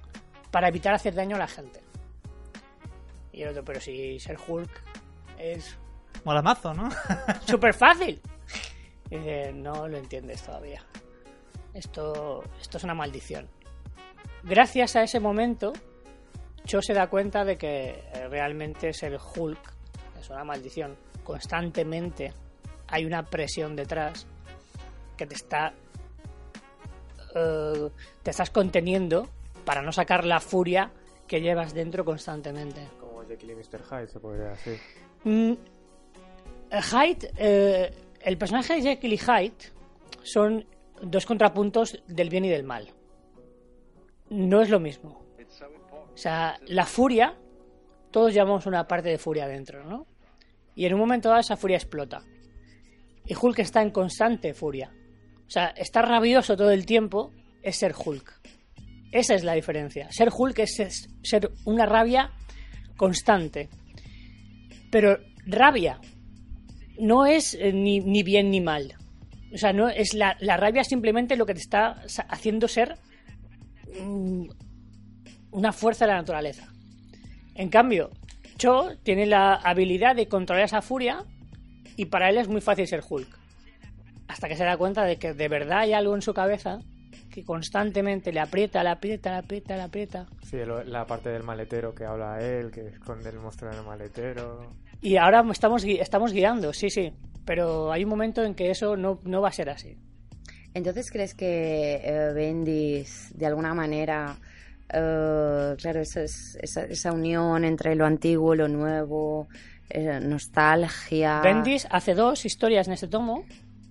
[0.52, 1.82] para evitar hacer daño a la gente.
[3.32, 4.70] Y el otro, pero si ser Hulk
[5.38, 5.78] es
[6.26, 6.90] Mola mazo, ¿no?
[7.48, 8.22] súper fácil.
[9.10, 10.84] Y dice, no lo entiendes todavía.
[11.74, 13.48] Esto, esto es una maldición.
[14.44, 15.74] Gracias a ese momento,
[16.66, 19.60] Cho se da cuenta de que eh, realmente ser Hulk
[20.20, 20.98] es una maldición.
[21.24, 22.34] Constantemente
[22.88, 24.28] hay una presión detrás
[25.16, 25.74] que te está.
[27.36, 27.90] eh,
[28.24, 29.30] te estás conteniendo
[29.70, 30.92] para no sacar la furia
[31.28, 32.88] que llevas dentro constantemente.
[33.00, 33.84] Como Jekyll y Mr.
[33.84, 34.80] Hyde, se podría decir.
[35.24, 35.54] Mm,
[36.72, 39.72] Hyde, eh, el personaje de Jekyll y Hyde
[40.24, 40.66] son
[41.04, 42.92] dos contrapuntos del bien y del mal.
[44.32, 45.24] No es lo mismo.
[46.16, 47.38] O sea, la furia,
[48.10, 50.08] todos llevamos una parte de furia dentro, ¿no?
[50.74, 52.24] Y en un momento dado esa furia explota.
[53.24, 54.92] Y Hulk está en constante furia.
[55.46, 58.40] O sea, estar rabioso todo el tiempo es ser Hulk.
[59.12, 60.12] Esa es la diferencia.
[60.12, 62.32] Ser Hulk es ser una rabia
[62.96, 63.70] constante.
[64.92, 66.00] Pero rabia
[67.00, 68.96] no es eh, ni, ni bien ni mal.
[69.54, 72.98] O sea, no es la, la rabia es simplemente lo que te está haciendo ser
[74.00, 74.48] mm,
[75.52, 76.72] una fuerza de la naturaleza.
[77.56, 78.12] En cambio,
[78.58, 81.24] Cho tiene la habilidad de controlar esa furia
[81.96, 83.40] y para él es muy fácil ser Hulk.
[84.28, 86.80] Hasta que se da cuenta de que de verdad hay algo en su cabeza
[87.30, 90.26] que constantemente le aprieta, le aprieta, le aprieta, le aprieta.
[90.44, 93.86] Sí, lo- la parte del maletero que habla él, que esconde el monstruo en el
[93.86, 94.74] maletero.
[95.02, 97.14] Y ahora estamos, estamos guiando, sí, sí.
[97.46, 99.98] Pero hay un momento en que eso no, no va a ser así.
[100.74, 104.38] Entonces, ¿crees que eh, Bendis, de alguna manera,
[104.92, 109.48] eh, claro, esa, es- esa, esa unión entre lo antiguo, lo nuevo,
[109.90, 111.42] eh, nostalgia...
[111.42, 113.46] Bendis hace dos historias en este tomo,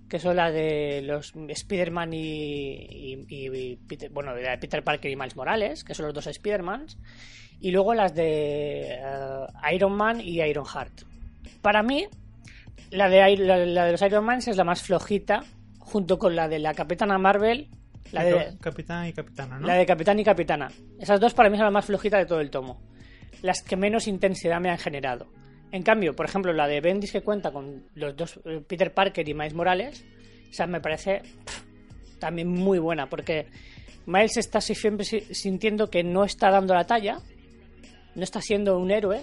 [0.08, 5.16] que son la de los Spider-Man y, y- y Peter, bueno, de Peter Parker y
[5.16, 6.98] Miles Morales, que son los dos Spider-Mans,
[7.60, 11.02] y luego las de eh, Iron Man y Iron Heart.
[11.62, 12.06] Para mí,
[12.90, 15.44] la de, la, la de los Iron Man es la más flojita,
[15.78, 17.68] junto con la de la Capitana Marvel,
[18.12, 19.66] la de, Capitán y capitana, ¿no?
[19.66, 20.70] la de Capitán y Capitana.
[20.98, 22.80] Esas dos para mí son las más flojitas de todo el tomo.
[23.42, 25.26] Las que menos intensidad me han generado.
[25.70, 29.28] En cambio, por ejemplo, la de Bendis que cuenta con los dos, eh, Peter Parker
[29.28, 30.04] y Miles Morales,
[30.50, 31.22] esa me parece
[32.18, 33.46] también muy buena, porque
[34.06, 37.18] Miles está si- siempre si- sintiendo que no está dando la talla,
[38.14, 39.20] no está siendo un héroe,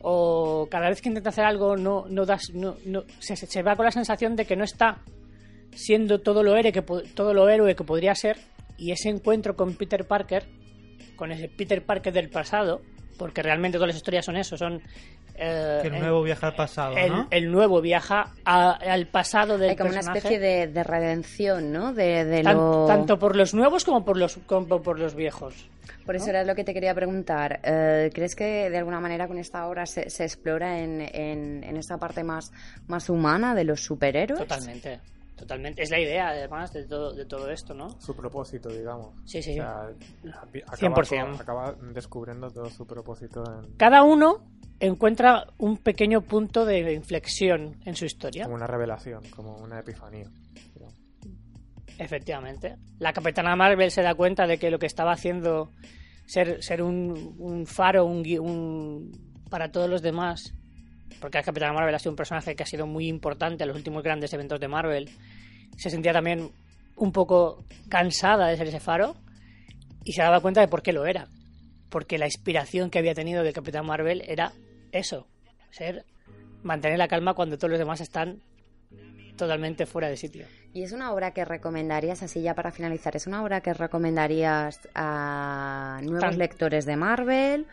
[0.00, 3.74] o cada vez que intenta hacer algo no, no das, no, no- se, se va
[3.74, 5.02] con la sensación de que no está
[5.72, 8.38] siendo todo lo héroe que todo lo héroe que podría ser
[8.78, 10.44] y ese encuentro con Peter Parker
[11.16, 12.80] con ese Peter Parker del pasado
[13.18, 14.80] porque realmente todas las historias son eso son
[15.34, 17.28] eh, Que el el- nuevo viaja al pasado, el, ¿no?
[17.30, 21.92] el nuevo viaja a- al pasado del Hay como una especie de, de redención, ¿no?
[21.92, 22.86] De, de tan- lo...
[22.86, 25.68] tanto por los nuevos como por los como por los viejos
[26.06, 27.60] Por eso era lo que te quería preguntar.
[27.64, 31.76] Eh, ¿Crees que de alguna manera con esta obra se, se explora en, en, en
[31.76, 32.52] esta parte más,
[32.86, 34.40] más humana de los superhéroes?
[34.40, 35.00] totalmente
[35.36, 39.14] totalmente es la idea además de todo de todo esto no Su propósito, digamos.
[39.24, 39.52] Sí, sí.
[39.52, 39.88] O sea,
[40.66, 41.24] acaba, 100%.
[41.32, 44.44] con- acaba descubriendo todo su propósito en, cada uno
[44.80, 50.28] encuentra un pequeño punto de inflexión en su historia como una revelación, como una epifanía.
[51.98, 52.76] Efectivamente.
[52.98, 55.70] La capitana Marvel se da cuenta de que lo que estaba haciendo
[56.26, 60.52] ser, ser un, un faro un, un- para todos los demás,
[61.20, 63.76] porque la capitana Marvel ha sido un personaje que ha sido muy importante en los
[63.76, 65.10] últimos grandes eventos de Marvel,
[65.76, 66.50] se sentía también
[66.96, 69.16] un poco cansada de ser ese faro
[70.04, 71.28] y se daba cuenta de por qué lo era.
[71.90, 74.52] Porque la inspiración que había tenido del Capitán Marvel era
[74.92, 75.26] eso,
[75.70, 76.04] ser
[76.62, 78.40] mantener la calma cuando todos los demás están
[79.36, 80.46] totalmente fuera de sitio.
[80.72, 84.80] Y es una obra que recomendarías, así ya para finalizar, es una obra que recomendarías
[84.94, 87.66] a nuevos Tan- lectores de Marvel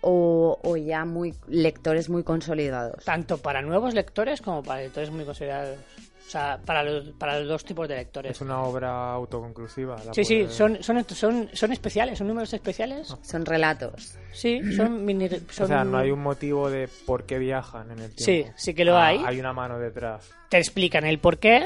[0.00, 3.04] o, o ya muy lectores muy consolidados.
[3.04, 5.78] tanto para nuevos lectores como para lectores muy considerados.
[6.26, 8.32] O sea, para los, para los dos tipos de lectores.
[8.32, 9.96] Es una obra autoconclusiva.
[10.04, 13.16] la Sí, sí, son, son, son, son especiales, son números especiales.
[13.22, 14.14] Son relatos.
[14.34, 15.26] Sí, son mini.
[15.50, 18.52] Son, O sea, no hay un motivo de por qué viajan en el Sí, tiempo.
[18.58, 19.22] sí que lo Ah, hay.
[19.24, 20.30] Hay una mano detrás.
[20.50, 21.64] Te explican el porqué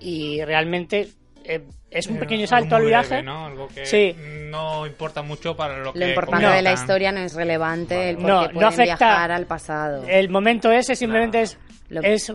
[0.00, 1.10] y realmente
[1.44, 3.08] eh, es un pequeño salto al viaje.
[3.08, 3.46] breve, ¿no?
[3.46, 4.14] Algo que Sí.
[4.50, 6.52] no importa mucho para lo que Lo importante No.
[6.52, 10.04] de la historia no es relevante el por No, qué no afecta- viajar al pasado.
[10.08, 12.32] El momento ese simplemente es, Lo- es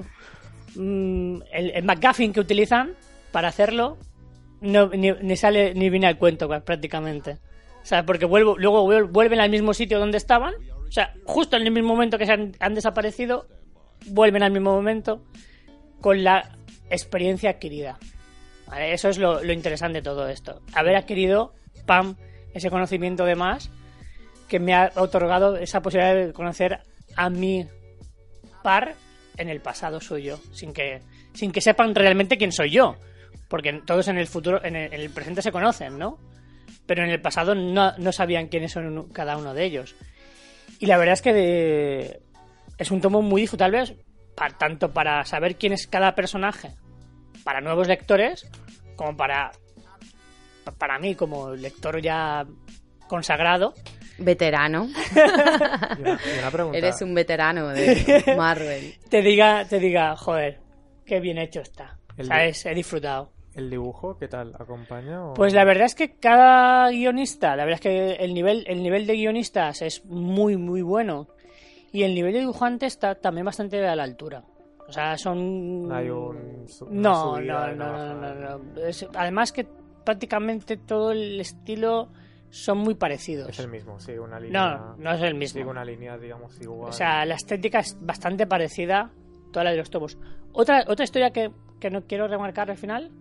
[0.76, 2.94] mm, el, el McGuffin que utilizan
[3.32, 3.98] para hacerlo
[4.62, 7.38] no, ni, ni sale ni viene al cuento pues, prácticamente.
[7.82, 10.54] O sea, porque vuelvo, luego vuel- vuelven al mismo sitio donde estaban.
[10.88, 13.48] O sea, justo en el mismo momento que se han, han desaparecido,
[14.08, 15.24] vuelven al mismo momento
[16.02, 16.58] con la
[16.90, 17.98] experiencia adquirida.
[18.78, 20.62] Eso es lo, interesante de todo esto.
[20.74, 21.54] Haber adquirido,
[21.86, 22.16] pam,
[22.54, 23.70] ese conocimiento de más
[24.48, 26.80] que me ha otorgado esa posibilidad de conocer
[27.16, 27.68] a mi
[28.64, 28.96] par
[29.38, 31.02] en el pasado suyo, sin que,
[31.34, 32.96] sin que sepan realmente quién soy yo.
[33.48, 36.18] Porque todos en el futuro, en el, en el presente se conocen, ¿no?
[36.88, 39.96] Pero en el pasado no, no sabían quiénes son cada uno de ellos.
[40.80, 42.20] Y la verdad es que
[42.78, 43.98] es un tomo muy disfrutable,
[44.36, 46.72] pa- tanto para saber quién es cada personaje,
[47.46, 48.46] para nuevos lectores,
[48.98, 49.52] como para,
[50.78, 52.46] para mí, como lector ya
[53.08, 53.74] consagrado.
[54.18, 54.88] Veterano.
[55.98, 56.78] Y una, y una pregunta.
[56.78, 58.96] Eres un veterano de Marvel.
[59.10, 60.60] te diga, te diga, joder,
[61.06, 61.98] qué bien hecho está.
[62.18, 62.66] El ¿Sabes?
[62.66, 63.32] He disfrutado.
[63.54, 64.54] ¿El dibujo qué tal?
[64.60, 65.24] ¿Acompaña?
[65.24, 68.82] o- Pues la verdad es que cada guionista, la verdad es que el nivel, el
[68.84, 71.28] nivel de guionistas es muy, muy bueno.
[71.94, 74.44] Y el nivel de dibujante está también bastante a la altura.
[74.88, 75.88] O sea, son...
[75.88, 78.82] No hay un No, no, no, no, no, no.
[78.86, 79.68] Es- además que
[80.04, 82.10] prácticamente todo el estilo
[82.52, 83.50] son muy parecidos.
[83.50, 84.78] Es el mismo, sí, una línea.
[84.78, 85.60] No, no es el mismo.
[85.60, 86.90] Sigue una línea, digamos, igual.
[86.90, 89.12] O sea, la estética es bastante parecida
[89.52, 90.18] toda la de los tomos.
[90.54, 93.12] Otra, otra historia que, que no quiero remarcar al final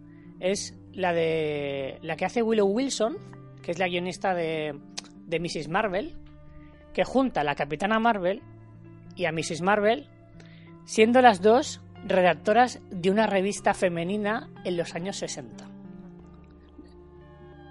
[0.40, 3.16] es la de la que hace Willow Wilson,
[3.62, 4.78] que es la guionista de,
[5.26, 5.68] de Mrs.
[5.68, 6.16] Marvel,
[6.92, 8.42] que junta a la Capitana Marvel
[9.16, 9.62] y a Mrs.
[9.62, 10.08] Marvel,
[10.84, 15.64] siendo las dos redactoras de una revista femenina en los años 60.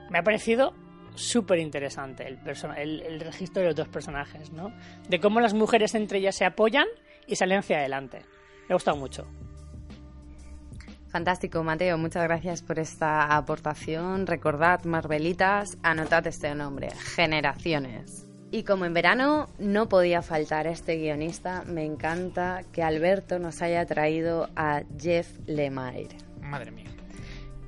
[0.10, 0.74] Me ha parecido
[1.16, 4.74] súper interesante el, registro de los dos personajes, ¿no?
[5.08, 6.88] De cómo las mujeres entre ellas se apoyan
[7.28, 8.20] y salen hacia adelante.
[8.68, 9.28] Me ha gustado mucho.
[11.10, 11.98] Fantástico, Mateo.
[12.00, 14.26] Muchas gracias por esta aportación.
[14.26, 16.90] Recordad, Marvelitas, anotad este nombre.
[17.16, 18.33] Generaciones.
[18.54, 23.84] Y como en verano no podía faltar este guionista, me encanta que Alberto nos haya
[23.88, 26.10] traído a Jeff Lemire.
[26.40, 26.86] Madre mía.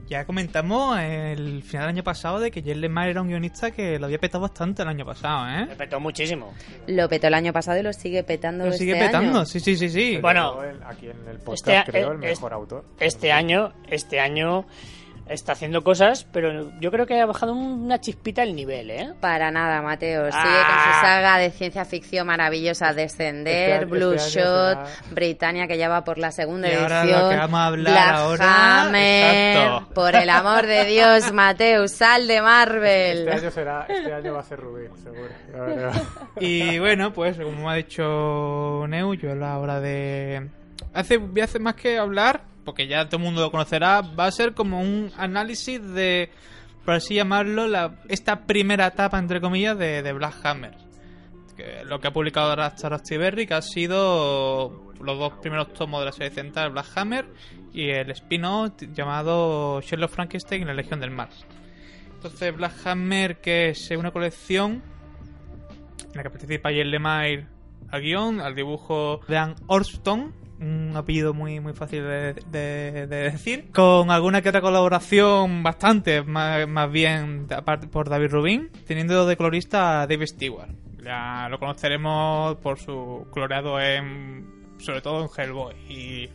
[0.07, 3.97] Ya comentamos el final del año pasado de que Jen Lemire era un guionista que
[3.97, 5.65] lo había petado bastante el año pasado, ¿eh?
[5.65, 6.53] Me petó muchísimo.
[6.85, 9.45] Lo petó el año pasado y lo sigue petando Lo este sigue petando, año.
[9.47, 10.17] sí, sí, sí, sí.
[10.21, 12.85] Bueno, aquí en el podcast este- creo el eh, mejor autor.
[12.99, 14.67] Este año, este año
[15.27, 19.13] está haciendo cosas, pero yo creo que ha bajado una chispita el nivel, ¿eh?
[19.19, 20.25] Para nada, Mateo.
[20.31, 20.65] Sigue Ah.
[20.67, 25.89] con su saga de ciencia ficción maravillosa, Descender, año- Blue Shot, será- Britannia, que ya
[25.89, 27.21] va por la segunda Y ahora edición.
[27.23, 29.55] lo que vamos a hablar Black ahora- Hammer.
[29.57, 29.93] Exacto.
[29.95, 33.17] Por el amor de Dios, Mateo, sal de Marvel.
[33.27, 35.91] Este año será, este año va a ser Rubí, seguro.
[36.39, 40.49] Y bueno, pues como ha dicho Neu, yo a la hora de...
[40.93, 44.25] Hace, voy a hacer más que hablar, porque ya todo el mundo lo conocerá, va
[44.25, 46.30] a ser como un análisis de,
[46.84, 50.75] por así llamarlo, la, esta primera etapa, entre comillas, de, de Black Hammer.
[51.56, 52.73] Que lo que ha publicado ahora
[53.10, 57.25] Berry, que ha sido los dos primeros tomos de la serie central, Black Hammer,
[57.73, 61.30] y el spin-off llamado Sherlock Frankenstein y la Legión del Mar.
[62.15, 64.82] Entonces, Black Hammer, que es una colección
[66.10, 67.47] en la que participa Jen Lemire
[67.89, 73.15] al guion, al dibujo de Ann Orston, un apellido muy muy fácil de, de- de
[73.31, 77.47] decir, con alguna que otra colaboración bastante, más, más bien
[77.91, 80.69] por David Rubin, teniendo de colorista a Dave Stewart.
[81.03, 86.29] Ya lo conoceremos por su coloreado en, sobre todo en Hellboy y,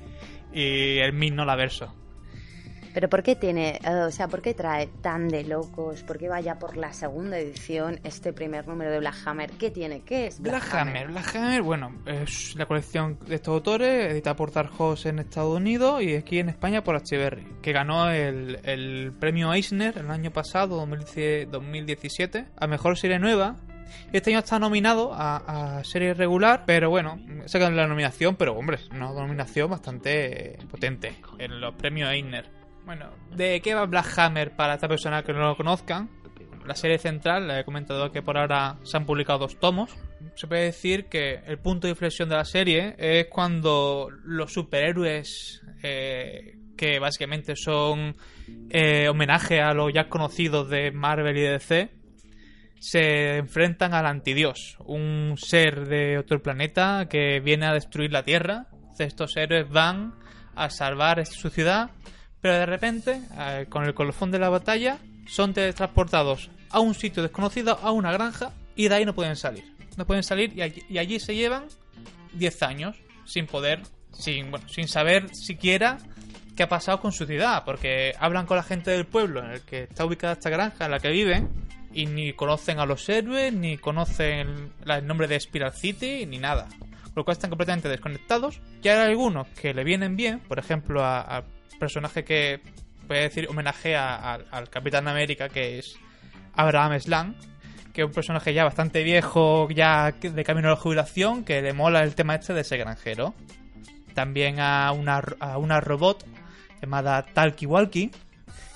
[0.53, 1.95] y el Mino Laverso.
[2.93, 6.03] Pero ¿por qué tiene, eh, o sea, por qué trae tan de locos?
[6.03, 9.51] ¿Por qué vaya por la segunda edición este primer número de Black Hammer?
[9.53, 10.01] ¿Qué tiene?
[10.03, 14.37] ¿Qué es Black, Black Hammer, Black Hammer, bueno, es la colección de estos autores, editada
[14.37, 18.59] por Dark Horse en Estados Unidos y aquí en España por Berry, que ganó el,
[18.65, 23.57] el premio Eisner el año pasado, 2010 2017, a Mejor Serie Nueva.
[24.13, 28.79] Este año está nominado a, a serie regular, pero bueno, sacan la nominación, pero hombre,
[28.91, 32.60] una nominación bastante potente en los premios Eisner.
[32.85, 36.09] Bueno, ¿de qué va Black Hammer para esta persona que no lo conozcan?
[36.67, 39.91] La serie central, le he comentado que por ahora se han publicado dos tomos.
[40.35, 45.63] Se puede decir que el punto de inflexión de la serie es cuando los superhéroes,
[45.83, 48.15] eh, que básicamente son
[48.69, 51.91] eh, homenaje a los ya conocidos de Marvel y DC,
[52.81, 58.69] se enfrentan al antidios, un ser de otro planeta que viene a destruir la Tierra.
[58.99, 60.15] Estos héroes van
[60.55, 61.91] a salvar su ciudad,
[62.41, 67.23] pero de repente, eh, con el colofón de la batalla, son transportados a un sitio
[67.23, 69.65] desconocido, a una granja, y de ahí no pueden salir.
[69.97, 71.65] No pueden salir y allí, allí se llevan
[72.35, 73.83] 10 años sin poder,
[74.13, 75.99] sin, bueno, sin saber siquiera
[76.57, 79.61] qué ha pasado con su ciudad, porque hablan con la gente del pueblo en el
[79.63, 81.51] que está ubicada esta granja en la que viven
[81.93, 86.69] y ni conocen a los héroes, ni conocen el nombre de Spiral City, ni nada.
[87.03, 88.61] Por lo cual están completamente desconectados.
[88.83, 91.45] Y hay algunos que le vienen bien, por ejemplo, a
[91.79, 92.61] personaje que
[93.07, 95.99] puede decir homenajea al, al Capitán América, que es
[96.55, 97.35] Abraham Slang,
[97.93, 101.73] que es un personaje ya bastante viejo, ya de camino a la jubilación, que le
[101.73, 103.35] mola el tema este de ese granjero.
[104.15, 106.25] También a una, a una robot
[106.81, 108.11] llamada Talkie Walkie,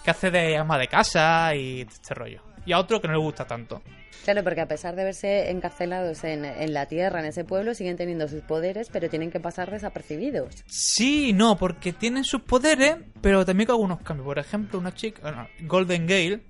[0.05, 2.43] que hace de ama de casa y este rollo.
[2.67, 3.83] Y a otro que no le gusta tanto.
[4.25, 7.99] Claro, porque a pesar de verse encarcelados en, en la tierra, en ese pueblo, siguen
[7.99, 10.64] teniendo sus poderes, pero tienen que pasar desapercibidos.
[10.66, 14.25] Sí no, porque tienen sus poderes, pero también con algunos cambios.
[14.25, 16.41] Por ejemplo, una chica, Golden Gale,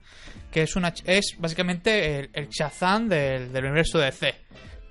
[0.52, 2.48] que es una es básicamente el, el
[3.08, 4.34] del, del universo de C.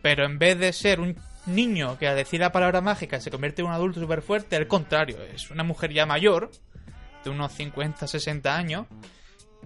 [0.02, 1.16] Pero en vez de ser un
[1.46, 4.68] niño que al decir la palabra mágica se convierte en un adulto súper fuerte, al
[4.68, 6.52] contrario, es una mujer ya mayor,
[7.24, 8.88] de unos 50, 60 años,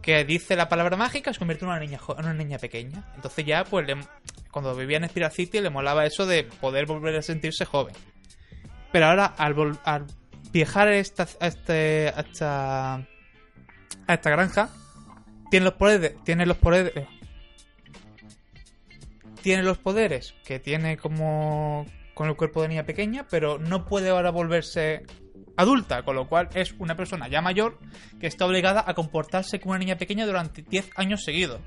[0.02, 3.12] que dice la palabra mágica se convierte en una niña, en una niña pequeña.
[3.16, 3.98] Entonces ya, pues, le-
[4.52, 7.93] cuando vivía en Spiral City le molaba eso de poder volver a sentirse joven.
[8.91, 9.80] Pero ahora, al, vol-
[10.52, 14.70] viajar esta, a, este, a, esta, a esta granja,
[15.52, 17.08] tiene los poderes, tiene los poderes,
[19.41, 24.10] tiene los poderes que tiene como con el cuerpo de niña pequeña, pero no puede
[24.10, 25.06] ahora volverse
[25.58, 27.78] adulta, con lo cual es una persona ya mayor
[28.20, 31.60] que está obligada a comportarse como una niña pequeña durante 10 años seguidos,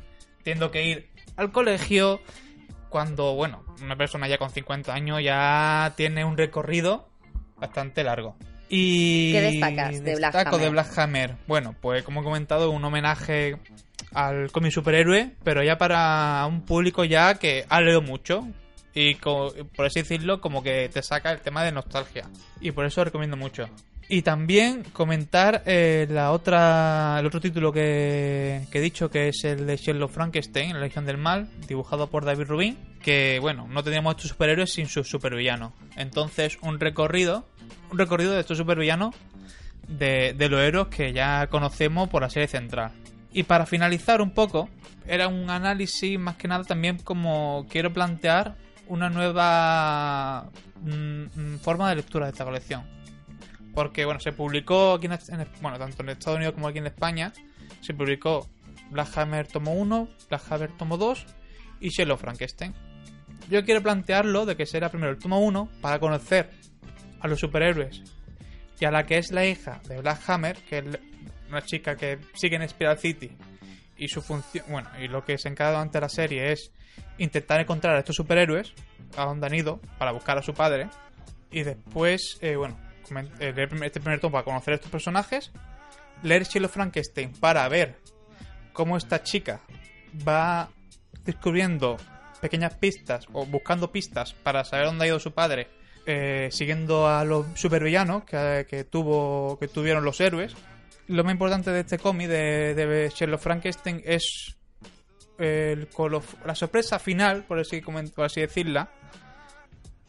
[0.43, 2.20] teniendo que ir al colegio
[2.88, 7.09] cuando, bueno, una persona ya con 50 años ya tiene un recorrido
[7.57, 8.36] bastante largo.
[8.68, 10.61] Y ¿Qué destacas de Black destaco Hammer?
[10.64, 11.36] de Black Hammer?
[11.49, 13.57] Bueno, pues como he comentado, un homenaje
[14.12, 18.47] al cómic superhéroe, pero ya para un público ya que ha leído mucho
[18.95, 22.28] y por así decirlo, como que te saca el tema de nostalgia.
[22.61, 23.68] Y por eso recomiendo mucho.
[24.12, 29.45] Y también comentar eh, la otra, el otro título que, que he dicho, que es
[29.45, 33.84] el de Sherlock Frankenstein, La Legión del Mal, dibujado por David Rubin, que bueno, no
[33.84, 35.74] teníamos estos superhéroes sin sus supervillanos.
[35.97, 37.47] Entonces, un recorrido,
[37.93, 39.14] un recorrido de estos supervillanos
[39.86, 42.91] de, de los héroes que ya conocemos por la serie central.
[43.32, 44.68] Y para finalizar un poco,
[45.07, 48.57] era un análisis más que nada también como quiero plantear
[48.91, 50.51] una nueva
[50.82, 51.22] mm,
[51.55, 52.84] mm, forma de lectura de esta colección.
[53.74, 56.86] Porque, bueno, se publicó aquí en, en- bueno, tanto en Estados Unidos como aquí en
[56.86, 57.32] España,
[57.80, 58.49] se publicó
[58.91, 61.24] Black Hammer tomo 1, Black Hammer tomo 2
[61.80, 62.74] y Sherlock Frankenstein.
[63.49, 66.51] Yo quiero plantearlo de que será primero el tomo 1 para conocer
[67.20, 68.03] a los superhéroes
[68.80, 70.84] y a la que es la hija de Black Hammer, que es
[71.49, 73.30] una chica que sigue en Spiral City
[73.97, 76.72] y su función, bueno, y lo que se encarga durante la serie es
[77.18, 78.72] intentar encontrar a estos superhéroes,
[79.16, 80.88] a dónde han ido, para buscar a su padre,
[81.51, 82.78] y después, eh, bueno,
[83.40, 85.51] eh, leer este primer tomo para conocer a estos personajes,
[86.22, 87.96] leer Sherlock Frankenstein para ver
[88.72, 89.61] cómo esta chica
[90.26, 90.70] va
[91.24, 91.96] descubriendo
[92.40, 95.68] pequeñas pistas o buscando pistas para saber dónde ha ido su padre,
[96.07, 100.55] eh, siguiendo a los supervillanos que, que tuvo que tuvieron los héroes.
[101.09, 104.57] Lo más importante de este cómic de, de Sherlock Frankenstein es
[105.41, 107.80] la sorpresa final, por así,
[108.41, 108.91] decirla,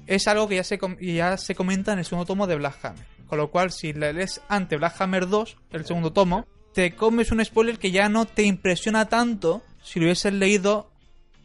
[0.07, 3.05] es algo que ya se, ya se comenta en el segundo tomo de Black Hammer.
[3.27, 7.31] Con lo cual, si le lees ante Black Hammer 2, el segundo tomo, te comes
[7.31, 10.91] un spoiler que ya no te impresiona tanto si lo hubieses leído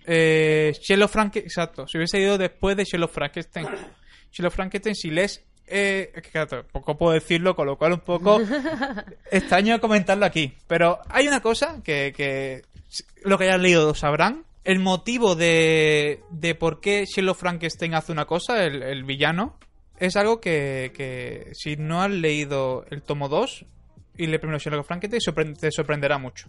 [0.04, 1.46] eh, Sherlock Frankenstein.
[1.46, 3.68] Exacto, si hubiese leído después de Sherlock Frankenstein.
[4.32, 5.44] Sherlock Frankenstein, si lees.
[5.66, 8.40] Eh, es que claro, poco puedo decirlo, con lo cual un poco
[9.30, 10.52] extraño comentarlo aquí.
[10.66, 12.62] Pero hay una cosa que, que
[13.22, 14.44] lo que hayas leído sabrán.
[14.64, 19.56] El motivo de, de por qué Sherlock Frankenstein hace una cosa, el, el villano,
[19.98, 23.64] es algo que, que si no has leído el tomo 2
[24.18, 26.48] y le primero Sherlock Frankenstein, te sorprenderá mucho.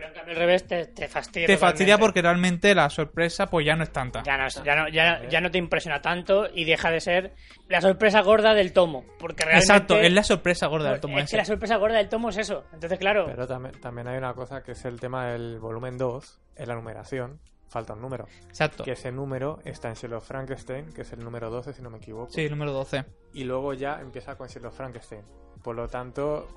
[0.00, 1.46] Pero en cambio al revés te, te fastidia.
[1.46, 2.00] Te fastidia totalmente.
[2.00, 4.22] porque realmente la sorpresa pues ya no es tanta.
[4.22, 7.34] Ya no, es- ya, no, ya, ya no te impresiona tanto y deja de ser
[7.68, 9.04] la sorpresa gorda del tomo.
[9.18, 9.64] Porque realmente.
[9.72, 11.30] Exacto, es la sorpresa gorda del tomo Es ese.
[11.32, 12.64] que la sorpresa gorda del tomo es eso.
[12.72, 13.26] Entonces, claro.
[13.26, 16.74] Pero también, también hay una cosa que es el tema del volumen 2, en la
[16.74, 17.38] numeración.
[17.68, 18.26] Falta un número.
[18.48, 18.82] Exacto.
[18.82, 21.98] Que ese número está en Sherlock Frankenstein, que es el número 12, si no me
[21.98, 22.30] equivoco.
[22.30, 23.04] Sí, número 12.
[23.34, 25.22] Y luego ya empieza con Sherlock Frankenstein.
[25.62, 26.48] Por lo tanto,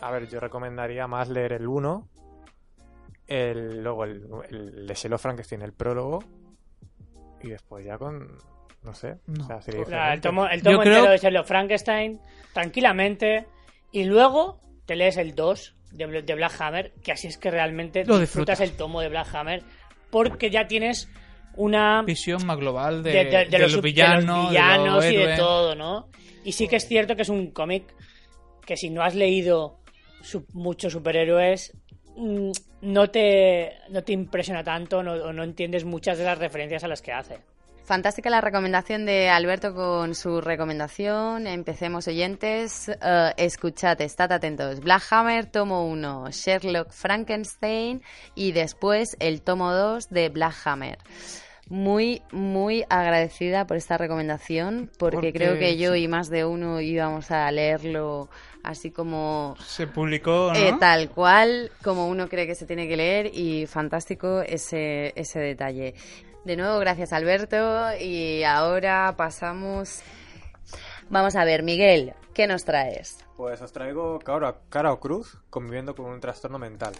[0.00, 2.08] a ver, yo recomendaría más leer el 1,
[3.26, 6.22] el, luego el, el de Sherlock Frankenstein, el prólogo,
[7.42, 8.36] y después ya con.
[8.82, 9.16] No sé.
[9.26, 9.44] No.
[9.44, 12.20] O sea, sería O sea, el tomo, el tomo creo- entero de Sherlock Frankenstein,
[12.52, 13.46] tranquilamente,
[13.92, 18.04] y luego te lees el 2 de, de Black Hammer, que así es que realmente
[18.04, 18.60] Lo disfrutas disfrutas.
[18.60, 19.62] el tomo de Black Hammer,
[20.10, 21.08] porque ya tienes
[21.56, 22.02] una...
[22.02, 24.40] Visión más global de, de, de- de de los, los sub- de villanos, los de
[24.42, 26.08] los villanos y de todo, ¿no?
[26.44, 27.94] Y sí que es cierto que es un cómic
[28.66, 29.78] que si no has leído
[30.20, 31.72] su- muchos superhéroes,
[32.16, 36.88] no te, no te impresiona tanto no- o no entiendes muchas de las referencias a
[36.88, 37.38] las que hace.
[37.84, 41.46] Fantástica la recomendación de Alberto con su recomendación.
[41.46, 42.88] Empecemos oyentes.
[42.88, 44.80] Eh, escuchad, estad atentos.
[44.80, 48.02] Black Hammer, tomo 1, Sherlock Frankenstein
[48.34, 50.96] y después el tomo 2 de Black Hammer.
[51.70, 56.00] Muy, muy agradecida por esta recomendación porque, Porque creo que yo sí.
[56.04, 58.28] y más de uno íbamos a leerlo
[58.62, 60.58] así como Se publicó, ¿no?
[60.58, 65.40] eh, tal cual como uno cree que se tiene que leer y fantástico ese, ese
[65.40, 65.94] detalle.
[66.44, 67.56] De nuevo, gracias Alberto
[67.98, 70.02] y ahora pasamos...
[71.10, 73.24] Vamos a ver, Miguel, ¿qué nos traes?
[73.36, 76.94] Pues os traigo Cara, Cara Cruz conviviendo con un trastorno mental,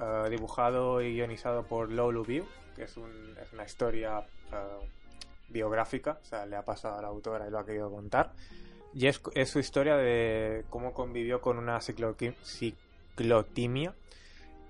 [0.00, 2.46] eh, dibujado y guionizado por Lolo View,
[2.76, 4.20] que es, un- una historia
[4.52, 4.88] eh,
[5.48, 8.32] biográfica, o sea, le ha pasado a la autora y lo ha querido contar.
[8.94, 12.34] Y es, su historia de cómo convivió con una ciclotimia,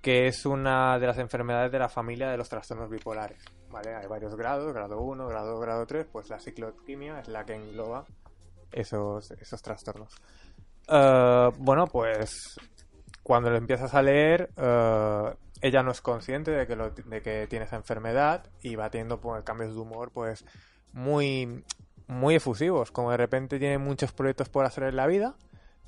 [0.02, 3.42] que es una de las enfermedades de la familia de los trastornos bipolares.
[3.70, 3.94] ¿vale?
[3.94, 7.54] Hay varios grados, grado 1, grado 2, grado 3, pues la ciclotimia es la que
[7.54, 8.04] engloba
[8.72, 10.14] esos, esos trastornos.
[10.88, 12.56] Eh, bueno, pues
[13.28, 17.46] cuando lo empiezas a leer, eh, ella no es consciente de que, lo- de que
[17.46, 20.46] tiene esa enfermedad y va teniendo pues, cambios de humor pues
[20.94, 21.62] muy,
[22.06, 22.90] muy efusivos.
[22.90, 25.36] Como de repente tiene muchos proyectos por hacer en la vida,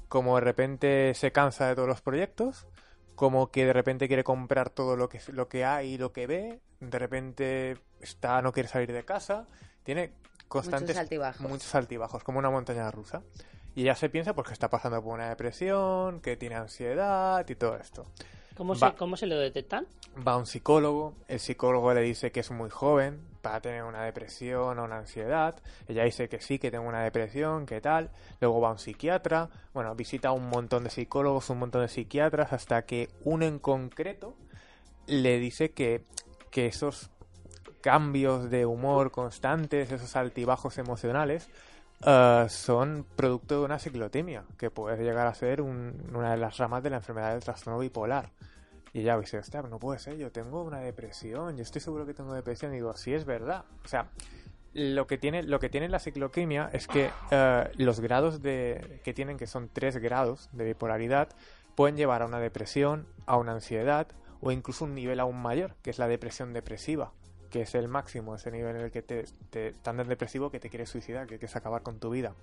[0.09, 2.67] como de repente se cansa de todos los proyectos,
[3.15, 6.27] como que de repente quiere comprar todo lo que, lo que hay y lo que
[6.27, 9.47] ve, de repente está no quiere salir de casa,
[9.83, 10.13] tiene
[10.49, 11.41] constantes altibajos.
[11.41, 13.23] muchos altibajos, como una montaña rusa.
[13.75, 17.55] Y ella se piensa pues que está pasando por una depresión, que tiene ansiedad y
[17.55, 18.07] todo esto.
[18.57, 18.91] ¿Cómo, Va.
[18.91, 19.87] se, ¿Cómo se lo detectan?
[20.27, 24.03] Va a un psicólogo, el psicólogo le dice que es muy joven para tener una
[24.03, 25.57] depresión o una ansiedad.
[25.89, 28.11] Ella dice que sí, que tengo una depresión, que tal.
[28.41, 31.89] Luego va a un psiquiatra, bueno, visita a un montón de psicólogos, un montón de
[31.89, 34.35] psiquiatras, hasta que uno en concreto
[35.07, 36.05] le dice que,
[36.51, 37.11] que esos
[37.81, 41.49] cambios de humor constantes, esos altibajos emocionales,
[42.05, 46.57] eh, son producto de una ciclotimia, que puede llegar a ser un- una de las
[46.59, 48.31] ramas de la enfermedad del trastorno bipolar.
[48.93, 52.35] Y ella dice, no puede ser, yo tengo una depresión, yo estoy seguro que tengo
[52.35, 52.73] depresión.
[52.73, 53.65] Y digo, sí es verdad.
[53.85, 54.09] O sea,
[54.73, 59.15] lo que tiene, lo que tiene la cicloquimia es que eh, los grados de, que
[59.15, 61.29] tienen, que son tres grados de bipolaridad,
[61.77, 64.09] pueden llevar a una depresión, a una ansiedad
[64.41, 67.13] o incluso un nivel aún mayor, que es la depresión depresiva,
[67.51, 70.71] que es el máximo, ese nivel en el que te, te tan depresivo que te
[70.71, 72.35] quieres suicidar, que quieres acabar con tu vida.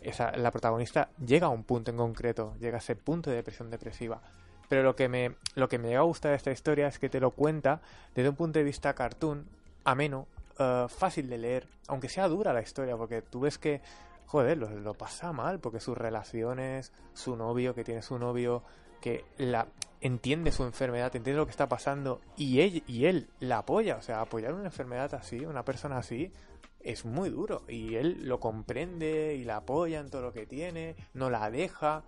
[0.00, 3.70] Esa, la protagonista llega a un punto en concreto, llega a ese punto de depresión
[3.70, 4.20] depresiva.
[4.68, 7.08] Pero lo que me, lo que me llega a gustar de esta historia es que
[7.08, 7.80] te lo cuenta
[8.14, 9.46] desde un punto de vista cartoon,
[9.84, 10.26] ameno,
[10.58, 13.80] eh, fácil de leer, aunque sea dura la historia, porque tú ves que,
[14.26, 18.62] joder, lo, lo pasa mal, porque sus relaciones, su novio, que tiene su novio,
[19.02, 19.68] que la
[20.00, 24.54] entiende su enfermedad, entiende lo que está pasando, y él, la apoya, o sea, apoyar
[24.54, 26.32] una enfermedad así, una persona así,
[26.80, 30.96] es muy duro, y él lo comprende y la apoya en todo lo que tiene,
[31.12, 32.04] no la deja,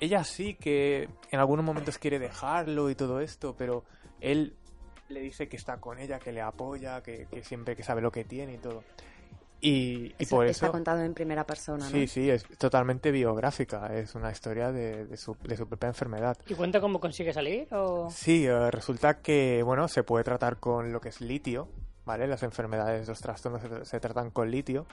[0.00, 3.84] ella sí que en algunos momentos quiere dejarlo y todo esto, pero
[4.20, 4.56] él
[5.08, 8.24] le dice que está con ella, que le apoya, que siempre que sabe lo que
[8.24, 8.82] tiene y todo.
[9.66, 10.72] Y, y Eso por está eso...
[10.72, 11.90] contado en primera persona, ¿no?
[11.90, 16.36] Sí, sí, es totalmente biográfica, es una historia de, de su, de su propia enfermedad.
[16.46, 17.66] ¿Y cuenta cómo consigue salir?
[17.72, 18.10] O...
[18.10, 21.68] Sí, eh, resulta que, bueno, se puede tratar con lo que es litio,
[22.04, 22.26] ¿vale?
[22.26, 24.84] Las enfermedades, los trastornos se, se tratan con litio.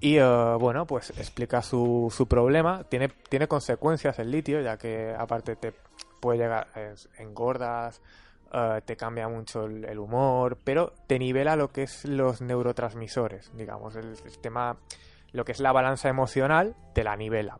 [0.00, 2.82] Y, eh, bueno, pues explica su, su problema.
[2.88, 5.72] Tiene, tiene consecuencias el litio, ya que aparte te
[6.18, 8.00] puede llegar, es- engordas,
[8.52, 13.50] eh, te cambia mucho el, el humor, pero te nivela lo que es los neurotransmisores,
[13.56, 14.78] digamos, el sistema,
[15.32, 17.58] lo que es la balanza emocional, te la nivela.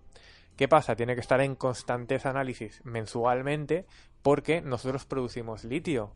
[0.57, 0.95] ¿Qué pasa?
[0.97, 3.87] Tiene que estar en constantes análisis mensualmente
[4.23, 6.13] porque nosotros producimos litio.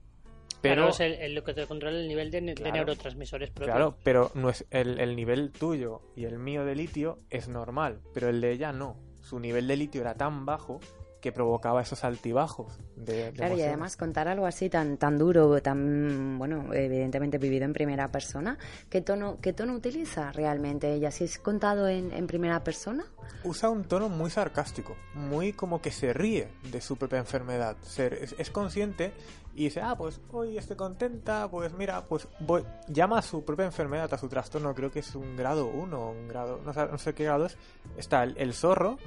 [0.60, 3.74] Pero, Claro, es el- lo que te controla el nivel de, neurotransmisores propios.
[3.74, 8.00] claro, pero no es el, el nivel tuyo y el mío de litio es normal,
[8.14, 8.96] pero el de ella no.
[9.20, 10.80] Su nivel de litio era tan bajo
[11.24, 12.78] que provocaba esos altibajos.
[12.96, 17.64] De, de Claro, y además contar algo así tan tan duro, tan, bueno, evidentemente vivido
[17.64, 18.58] en primera persona,
[18.90, 21.10] ¿qué tono, qué tono utiliza realmente ella?
[21.10, 23.06] ¿Si es contado en, en primera persona?
[23.42, 27.76] usa un tono muy sarcástico, muy como que se ríe de su propia enfermedad.
[27.82, 29.12] Se- es, es consciente
[29.54, 32.64] y dice, ah, pues hoy estoy contenta, pues mira, pues voy.
[32.88, 36.28] Llama a su propia enfermedad, a su trastorno, creo que es un grado 1, un
[36.28, 37.56] grado, no sé, no sé qué grado es.
[37.96, 38.98] Está el, el zorro,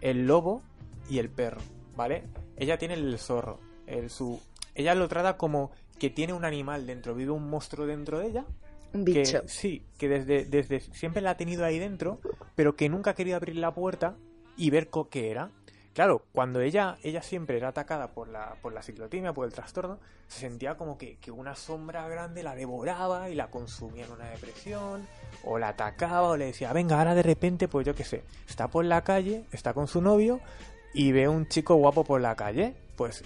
[0.00, 0.62] el lobo
[1.08, 1.60] y el perro,
[1.96, 2.24] ¿vale?
[2.56, 4.40] Ella tiene el zorro, el su.
[4.74, 8.44] Ella lo trata como que tiene un animal dentro, vive un monstruo dentro de ella
[8.94, 9.42] Un que bicho.
[9.46, 12.20] sí, que desde, desde siempre la ha tenido ahí dentro,
[12.54, 14.16] pero que nunca ha querido abrir la puerta
[14.56, 15.50] y ver qué era.
[15.92, 19.98] claro, cuando ella, ella siempre era atacada por la, por la ciclotimia, por el trastorno,
[20.28, 24.30] se sentía como que, que una sombra grande la devoraba y la consumía en una
[24.30, 25.06] depresión,
[25.44, 28.68] o la atacaba, o le decía, venga, ahora de repente, pues yo qué sé, está
[28.68, 30.40] por la calle, está con su novio,
[30.94, 33.22] y ve un chico guapo por la calle, pues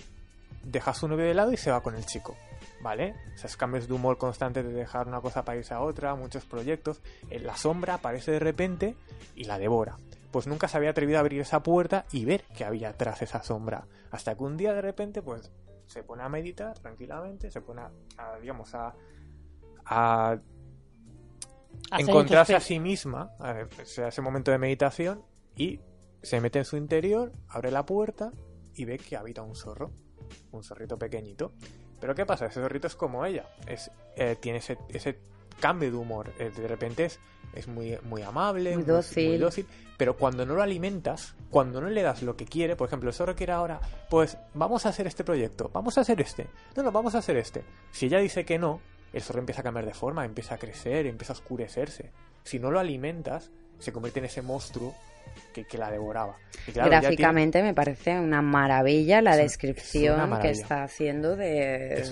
[0.65, 2.37] deja a su novio de lado y se va con el chico.
[2.81, 3.15] ¿Vale?
[3.35, 7.01] Esos cambios de humor constantes de dejar una cosa para irse a otra, muchos proyectos.
[7.31, 8.97] En la sombra aparece de repente
[9.37, 9.97] y la devora
[10.33, 13.43] pues nunca se había atrevido a abrir esa puerta y ver que había tras esa
[13.43, 13.87] sombra.
[14.11, 15.53] Hasta que un día de repente, pues,
[15.87, 18.95] se pone a meditar tranquilamente, se pone a, digamos, a,
[19.85, 20.39] a
[21.99, 25.23] encontrarse a sí misma, a, sea, ese momento de meditación,
[25.55, 25.81] y
[26.23, 28.33] se mete en su interior, abre la puerta
[28.75, 29.93] y ve que habita un zorro,
[30.51, 31.53] un zorrito pequeñito.
[32.01, 32.47] Pero ¿qué pasa?
[32.47, 35.19] Ese zorrito es como ella, es, eh, tiene ese, ese
[35.61, 37.21] cambio de humor, eh, de repente es
[37.53, 39.67] es muy, muy amable, muy dócil.
[39.97, 43.15] pero cuando no lo alimentas, cuando no le das lo que quiere, por ejemplo, el
[43.15, 46.93] zorro quiere ahora, pues vamos a hacer este proyecto, vamos a hacer este, no, no,
[46.93, 47.65] vamos a hacer este.
[47.91, 48.81] Si ella dice que no,
[49.13, 52.13] el zorro empieza a cambiar de forma, empieza a crecer, empieza a oscurecerse.
[52.43, 53.51] Si no lo alimentas,
[53.83, 54.95] se convierte en ese monstruo
[55.53, 56.37] que, la devoraba.
[56.75, 62.03] Gráficamente me parece una maravilla la descripción que está haciendo de,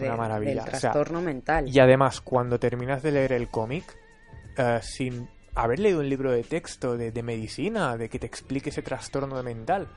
[0.41, 1.69] del trastorno mental.
[1.69, 3.97] Y además, cuando terminas de leer el cómic,
[4.59, 8.83] eh, sin haber leído un libro de texto de, medicina, de que te explique ese
[8.83, 9.89] trastorno mental,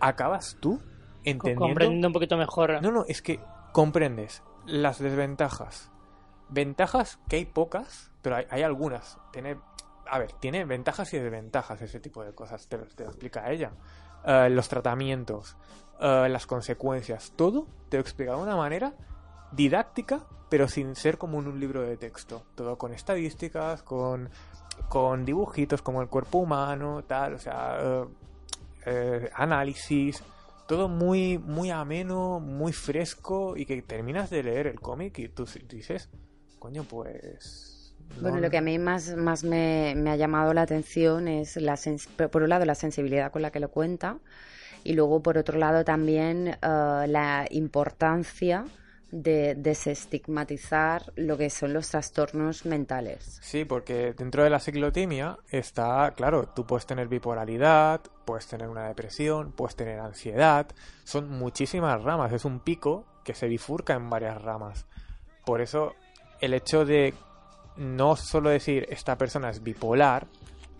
[0.00, 0.80] acabas tú
[1.24, 1.60] entendiendo...
[1.60, 2.82] Comprendiendo un poquito mejor.
[2.82, 3.40] No, no, es que
[3.72, 5.90] comprendes las desventajas.
[6.48, 9.18] Ventajas que hay pocas, pero hay, algunas.
[9.32, 9.56] Tiene,
[10.12, 13.72] a ver, tiene ventajas y desventajas ese tipo de cosas, te, lo explica ella.
[14.26, 15.56] Eh, los tratamientos,
[15.98, 18.92] eh, las consecuencias, todo te lo explica de una manera
[19.52, 22.44] didáctica, pero sin ser como en un libro de texto.
[22.54, 24.28] Todo con estadísticas, con,
[24.90, 28.04] con dibujitos como el cuerpo humano, tal, o sea,
[28.84, 30.22] eh, análisis,
[30.68, 35.46] todo muy, muy ameno, muy fresco y que terminas de leer el cómic y tú
[35.70, 36.10] dices,
[36.58, 37.71] coño, pues...
[38.20, 41.78] Bueno, lo que a mí más, más me, ha llamado la atención es, la
[42.30, 44.18] por un lado, la sensibilidad con la que lo cuenta
[44.84, 48.64] y luego, por otro lado, también eh, la importancia
[49.12, 53.38] de desestigmatizar lo que son los trastornos mentales.
[53.42, 58.88] Sí, porque dentro de la ciclotimia está, claro, tú puedes tener bipolaridad, puedes tener una
[58.88, 60.66] depresión, puedes tener ansiedad,
[61.04, 64.86] son muchísimas ramas, es un pico que se bifurca en varias ramas.
[65.44, 65.92] Por eso
[66.40, 67.12] el hecho de
[67.76, 70.26] no solo decir esta persona es bipolar,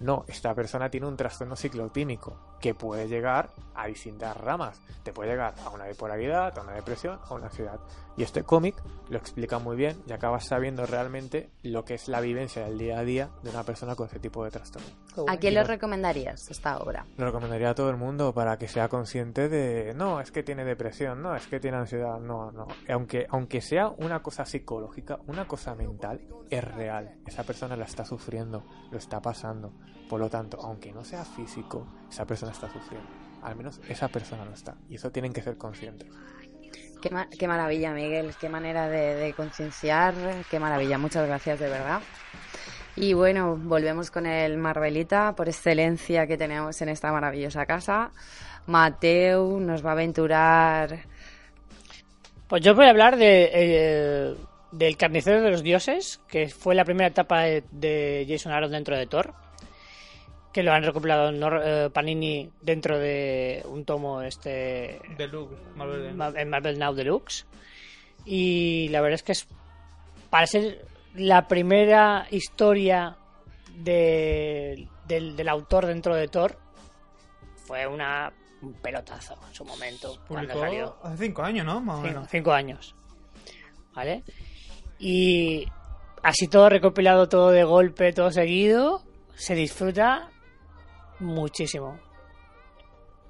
[0.00, 4.80] no, esta persona tiene un trastorno ciclotímico que puede llegar a distintas ramas.
[5.02, 7.80] Te puede llegar a una bipolaridad, a una depresión, a una ansiedad.
[8.16, 8.76] Y este cómic
[9.08, 12.98] lo explica muy bien y acabas sabiendo realmente lo que es la vivencia del día
[13.00, 14.88] a día de una persona con ese tipo de trastorno.
[15.26, 17.04] ¿A quién le recomendarías esta obra?
[17.16, 20.64] Lo recomendaría a todo el mundo para que sea consciente de, no, es que tiene
[20.64, 22.68] depresión, no, es que tiene ansiedad, no, no.
[22.88, 27.16] Aunque, aunque sea una cosa psicológica, una cosa mental, es real.
[27.26, 29.72] Esa persona la está sufriendo, lo está pasando.
[30.12, 33.08] Por lo tanto, aunque no sea físico, esa persona está sufriendo.
[33.40, 34.76] Al menos esa persona no está.
[34.90, 36.06] Y eso tienen que ser conscientes.
[37.00, 38.34] Qué, maravilla, Miguel.
[38.38, 40.12] Qué manera de, concienciar.
[40.50, 40.98] Qué maravilla.
[40.98, 42.02] Muchas gracias, de verdad.
[42.94, 48.10] Y bueno, volvemos con el Marvelita por excelencia que tenemos en esta maravillosa casa.
[48.66, 51.06] Mateo nos va a aventurar.
[52.48, 54.36] Pues yo voy a hablar de, eh,
[54.72, 58.94] del Carnicero de los Dioses, que fue la primera etapa de, de Jason Aaron dentro
[58.94, 59.32] de Thor
[60.52, 61.30] que lo han recopilado
[61.62, 67.46] eh, Panini dentro de un tomo este Deluxe, Marvel, en Marvel Now Deluxe.
[68.24, 69.48] Y la verdad es que es
[70.30, 73.16] para ser la primera historia
[73.76, 76.58] de, del, autor dentro de Thor
[77.66, 78.32] fue una
[78.62, 80.96] un pelotazo en su momento cuando salió.
[81.02, 82.28] hace cinco años no más o menos.
[82.30, 82.94] cinco años
[83.92, 84.22] vale
[85.00, 85.66] y
[86.22, 89.02] así todo recopilado todo de golpe todo seguido
[89.34, 90.31] se disfruta
[91.22, 91.98] muchísimo.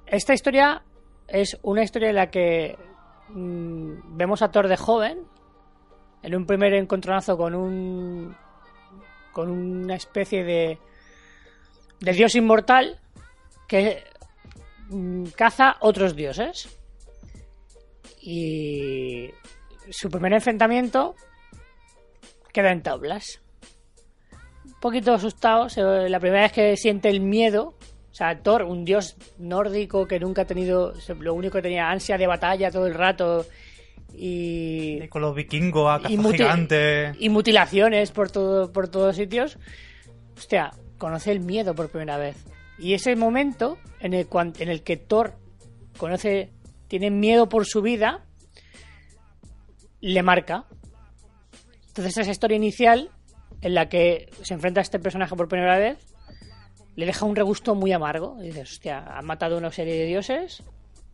[0.05, 0.83] Esta historia
[1.27, 2.77] es una historia en la que
[3.29, 5.27] mm, vemos a Thor de joven,
[6.21, 8.35] en un primer encontronazo con un.
[9.31, 10.79] con una especie de.
[11.99, 12.99] de dios inmortal
[13.67, 14.03] que
[14.89, 16.69] mm, caza otros dioses.
[18.21, 19.29] Y.
[19.89, 21.15] su primer enfrentamiento
[22.51, 23.42] queda en tablas
[24.83, 25.67] poquito asustado.
[26.09, 27.73] La primera vez que siente el miedo.
[28.11, 30.93] O sea, Thor, un dios nórdico que nunca ha tenido.
[31.19, 33.45] Lo único que tenía ansia de batalla todo el rato.
[34.13, 35.07] Y.
[35.07, 37.13] con los vikingos a y, gigante.
[37.17, 39.57] y mutilaciones por, todo, por todos sitios.
[40.37, 42.35] Hostia, conoce el miedo por primera vez.
[42.77, 44.27] Y ese momento en el,
[44.59, 45.35] en el que Thor
[45.97, 46.51] conoce,
[46.89, 48.25] tiene miedo por su vida,
[50.01, 50.65] le marca.
[51.87, 53.09] Entonces esa historia inicial
[53.63, 55.97] en la que se enfrenta a este personaje por primera vez
[56.95, 58.37] le deja un regusto muy amargo.
[58.41, 60.63] Y dices, hostia, ha matado una serie de dioses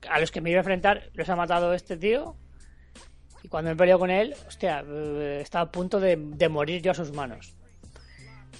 [0.10, 2.36] a los que me iba a enfrentar, los ha matado este tío.
[3.44, 6.92] Y cuando me peleo con él, hostia, eh, estaba a punto de, de morir yo
[6.92, 7.56] a sus manos.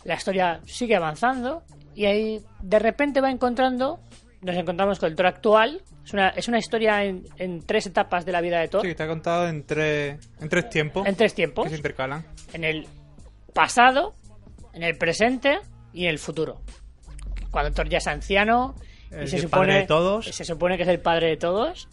[0.06, 1.64] La historia sigue avanzando
[1.96, 4.00] y ahí de repente va encontrando,
[4.42, 5.82] nos encontramos con el Thor actual.
[6.06, 8.82] Es una, es una historia en, en tres etapas de la vida de Thor.
[8.82, 11.06] Sí, está contado en tres, en tres tiempos.
[11.06, 11.66] En tres tiempos.
[11.66, 12.26] Que se intercalan.
[12.54, 12.88] En el
[13.54, 14.16] pasado,
[14.74, 15.60] en el presente
[15.94, 16.62] y en el futuro.
[17.52, 18.76] Cuando Thor ya es anciano
[19.12, 20.26] y se supone, padre de todos.
[20.26, 21.90] se supone que es el padre de todos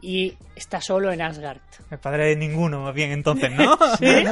[0.00, 1.60] y está solo en Asgard.
[1.90, 3.76] El padre de ninguno, más bien, entonces, ¿no?
[3.98, 4.24] Sí.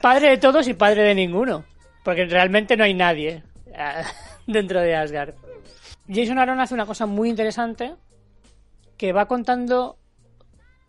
[0.00, 1.64] padre de todos y padre de ninguno.
[2.02, 4.02] Porque realmente no hay nadie eh,
[4.46, 5.34] dentro de Asgard.
[6.08, 7.94] Jason Aaron hace una cosa muy interesante
[8.96, 9.96] que va contando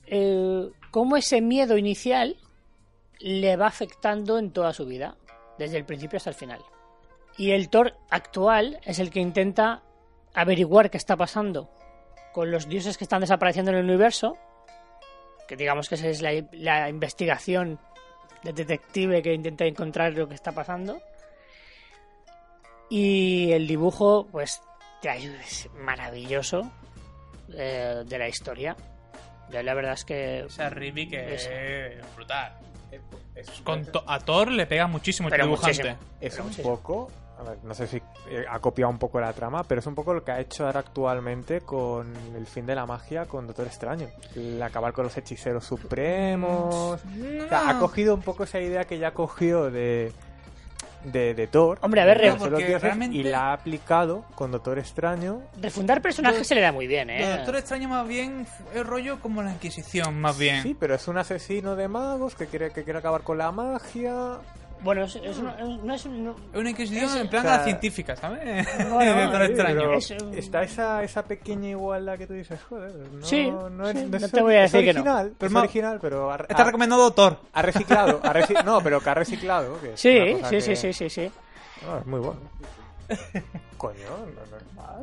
[0.08, 2.36] eh, cómo ese miedo inicial
[3.20, 5.16] le va afectando en toda su vida,
[5.58, 6.62] desde el principio hasta el final.
[7.38, 9.84] Y el Thor actual es el que intenta
[10.34, 11.70] averiguar qué está pasando
[12.32, 14.38] con los dioses que están desapareciendo en el universo,
[15.48, 17.80] que digamos que esa es la, la investigación
[18.44, 21.00] del detective que intenta encontrar lo que está pasando.
[22.90, 24.62] Y el dibujo, pues,
[25.04, 26.72] es maravilloso
[27.54, 28.76] eh, de la historia.
[29.50, 30.44] La verdad es que...
[30.44, 31.50] O sea, Ribi que es
[32.16, 32.58] brutal.
[33.36, 35.84] Es, Con To- a Thor le pega muchísimo Pero este dibujante.
[35.96, 36.18] muchísimo.
[36.22, 36.76] es Pero un muchísimo.
[36.76, 37.98] poco, a ver, no sé si
[38.30, 40.66] eh, ha copiado un poco la trama, pero es un poco lo que ha hecho
[40.66, 44.08] ahora actualmente con el fin de la magia con Doctor Extraño.
[44.36, 46.74] El acabar con los hechiceros supremos.
[46.76, 47.00] O
[47.50, 50.12] sea, ha cogido un poco esa idea que ya cogió de,
[51.04, 51.78] de, de Thor.
[51.82, 54.80] Hombre, a ver, de re- los porque dioses, realmente- Y la ha aplicado con Doctor
[54.80, 55.42] Extraño.
[55.62, 57.36] Refundar personajes Yo- se le da muy bien, ¿eh?
[57.38, 60.62] Doctor Extraño más bien es rollo como la Inquisición, más bien.
[60.64, 64.40] Sí, pero es un asesino de magos que quiere, que quiere acabar con la magia.
[64.84, 67.50] Bueno, es, es una- no es un- no- Es una Inquisición Es- en plan o
[67.50, 68.68] sea, científica, ¿sabes?
[68.90, 69.94] Bueno, Doctor Sí, Extraño.
[69.94, 74.06] Es, está esa, esa pequeña igualdad que tú dices, joder, no, Sí, no es, sí,
[74.10, 75.00] no no te voy a decir que no.
[75.02, 77.38] original, Pero es original, pero ha, Está ha- recomendado Thor.
[77.54, 79.80] ha reciclado, ha reci- no, pero que ha reciclado.
[79.80, 81.32] que Sí, sí, que- sí, sí, sí, sí.
[81.86, 82.40] no, es muy bueno.
[83.78, 83.98] Coño,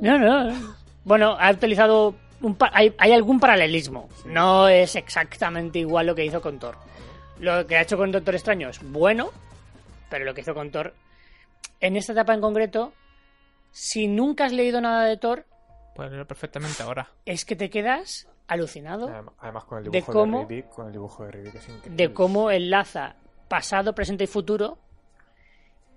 [0.02, 0.18] no, no.
[0.18, 0.74] No, no.
[1.04, 4.08] Bueno, ha utilizado un pa- hay, hay algún paralelismo.
[4.26, 6.76] No es exactamente igual lo que hizo con Thor.
[7.38, 9.30] Lo que ha hecho con Doctor Extraño es bueno,
[10.10, 10.94] pero lo que hizo con Thor,
[11.80, 12.92] en esta etapa en concreto,
[13.70, 15.46] si nunca has leído nada de Thor,
[15.94, 17.08] Puedes leerlo perfectamente ahora.
[17.24, 19.08] es que te quedas alucinado
[19.38, 21.96] Además- con el De dibujo de, cómo- Ribic, con el dibujo de Ribic es increíble.
[22.08, 23.14] de cómo enlaza
[23.48, 24.78] pasado, presente y futuro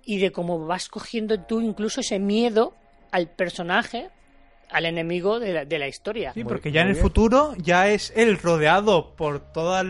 [0.03, 2.73] y de cómo vas cogiendo tú incluso ese miedo
[3.11, 4.09] al personaje,
[4.69, 6.33] al enemigo de la, de la historia.
[6.33, 9.85] Sí, porque ya en el futuro ya es él rodeado por todos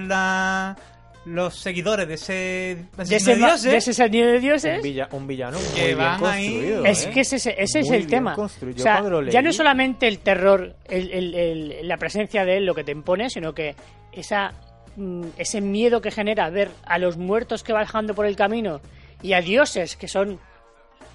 [1.26, 3.64] los seguidores de ese de ese, de dioses.
[3.72, 4.82] de ese de un, dioses.
[4.84, 6.86] villa- un villano muy Que bien van ahí- construido.
[6.86, 7.12] Es ¿eh?
[7.14, 8.36] que ese, ese es el tema.
[8.38, 12.66] O sea, ya no es solamente el terror, el- el- el- la presencia de él
[12.66, 13.76] lo que te impone, sino que
[14.12, 14.54] esa,
[14.98, 18.82] mm, ese miedo que genera ver a los muertos que va dejando por el camino
[19.22, 20.40] y a dioses que son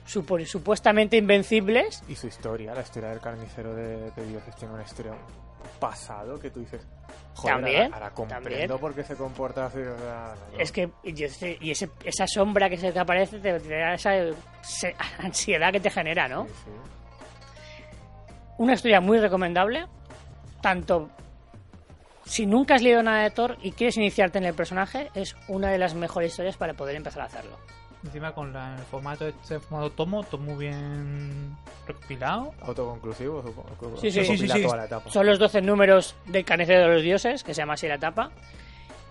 [0.06, 2.02] supuestamente invencibles.
[2.08, 5.12] Y su historia, la historia del carnicero de, de dioses tiene una historia
[5.80, 6.86] pasado que tú dices,
[7.34, 8.78] joder, También, ahora, ahora comprendo también.
[8.78, 9.78] por qué se comporta así.
[9.78, 10.58] o sea, no, no.
[10.62, 13.94] Es que y, ese- y ese- esa sombra que se te aparece te, te da
[13.94, 14.10] esa
[14.62, 16.44] se- ansiedad que te genera, ¿no?
[16.46, 16.70] Sí, sí.
[18.58, 19.86] Una historia muy recomendable,
[20.60, 21.10] tanto
[22.24, 25.70] si nunca has leído nada de Thor y quieres iniciarte en el personaje, es una
[25.70, 27.56] de las mejores historias para poder empezar a hacerlo.
[28.08, 31.54] Encima con la- el formato este formato tomo, todo muy bien
[31.86, 32.54] recopilado.
[32.62, 33.96] Autoconclusivo, supongo.
[34.00, 34.62] Sí, sí, sí, sí, sí.
[34.62, 35.10] toda la etapa.
[35.10, 38.30] Son los 12 números del Carnicero de los Dioses, que se llama así la etapa,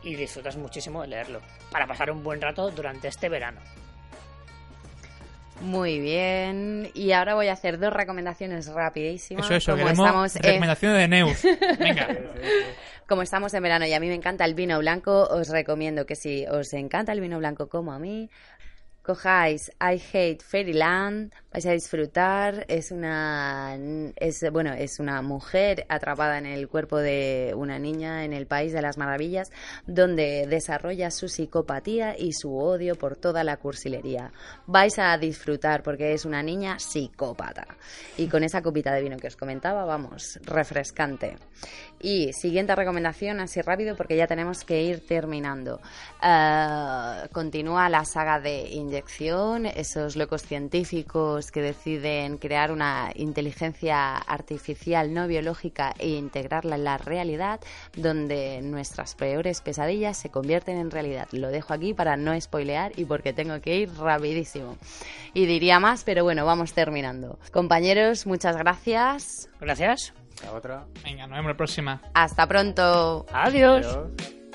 [0.03, 1.41] y disfrutas muchísimo de leerlo,
[1.71, 3.59] para pasar un buen rato durante este verano.
[5.61, 6.89] Muy bien.
[6.93, 9.45] Y ahora voy a hacer dos recomendaciones rapidísimas.
[9.45, 11.43] Eso, eso, como en- recomendaciones de Neus.
[11.79, 12.07] Venga.
[13.07, 16.15] Como estamos en verano y a mí me encanta el vino blanco, os recomiendo que
[16.15, 18.29] si os encanta el vino blanco como a mí,
[19.07, 22.65] cojáis I Hate Fairyland, vais a disfrutar.
[22.67, 23.75] Es una
[24.51, 28.81] bueno, es una mujer atrapada en el cuerpo de una niña en el país de
[28.83, 29.51] las maravillas,
[29.87, 34.31] donde desarrolla su psicopatía y su odio por toda la cursilería.
[34.67, 37.65] Vais a disfrutar porque es una niña psicópata.
[38.17, 41.37] Y con esa copita de vino que os comentaba, vamos, refrescante.
[41.99, 45.81] Y siguiente recomendación, así rápido, porque ya tenemos que ir terminando.
[46.21, 54.17] Eh, continúa la saga de inyección, esos locos científicos los que deciden crear una inteligencia
[54.17, 57.61] artificial no biológica e integrarla en la realidad,
[57.95, 61.29] donde nuestras peores pesadillas se convierten en realidad.
[61.31, 64.77] Lo dejo aquí para no spoilear y porque tengo que ir rapidísimo.
[65.33, 67.39] Y diría más, pero bueno, vamos terminando.
[67.53, 69.49] Compañeros, muchas gracias.
[69.61, 70.13] Gracias.
[70.43, 70.85] La otra.
[71.05, 72.01] Venga, nos vemos la próxima.
[72.13, 73.25] Hasta pronto.
[73.31, 73.85] Adiós.
[73.85, 74.46] Adiós.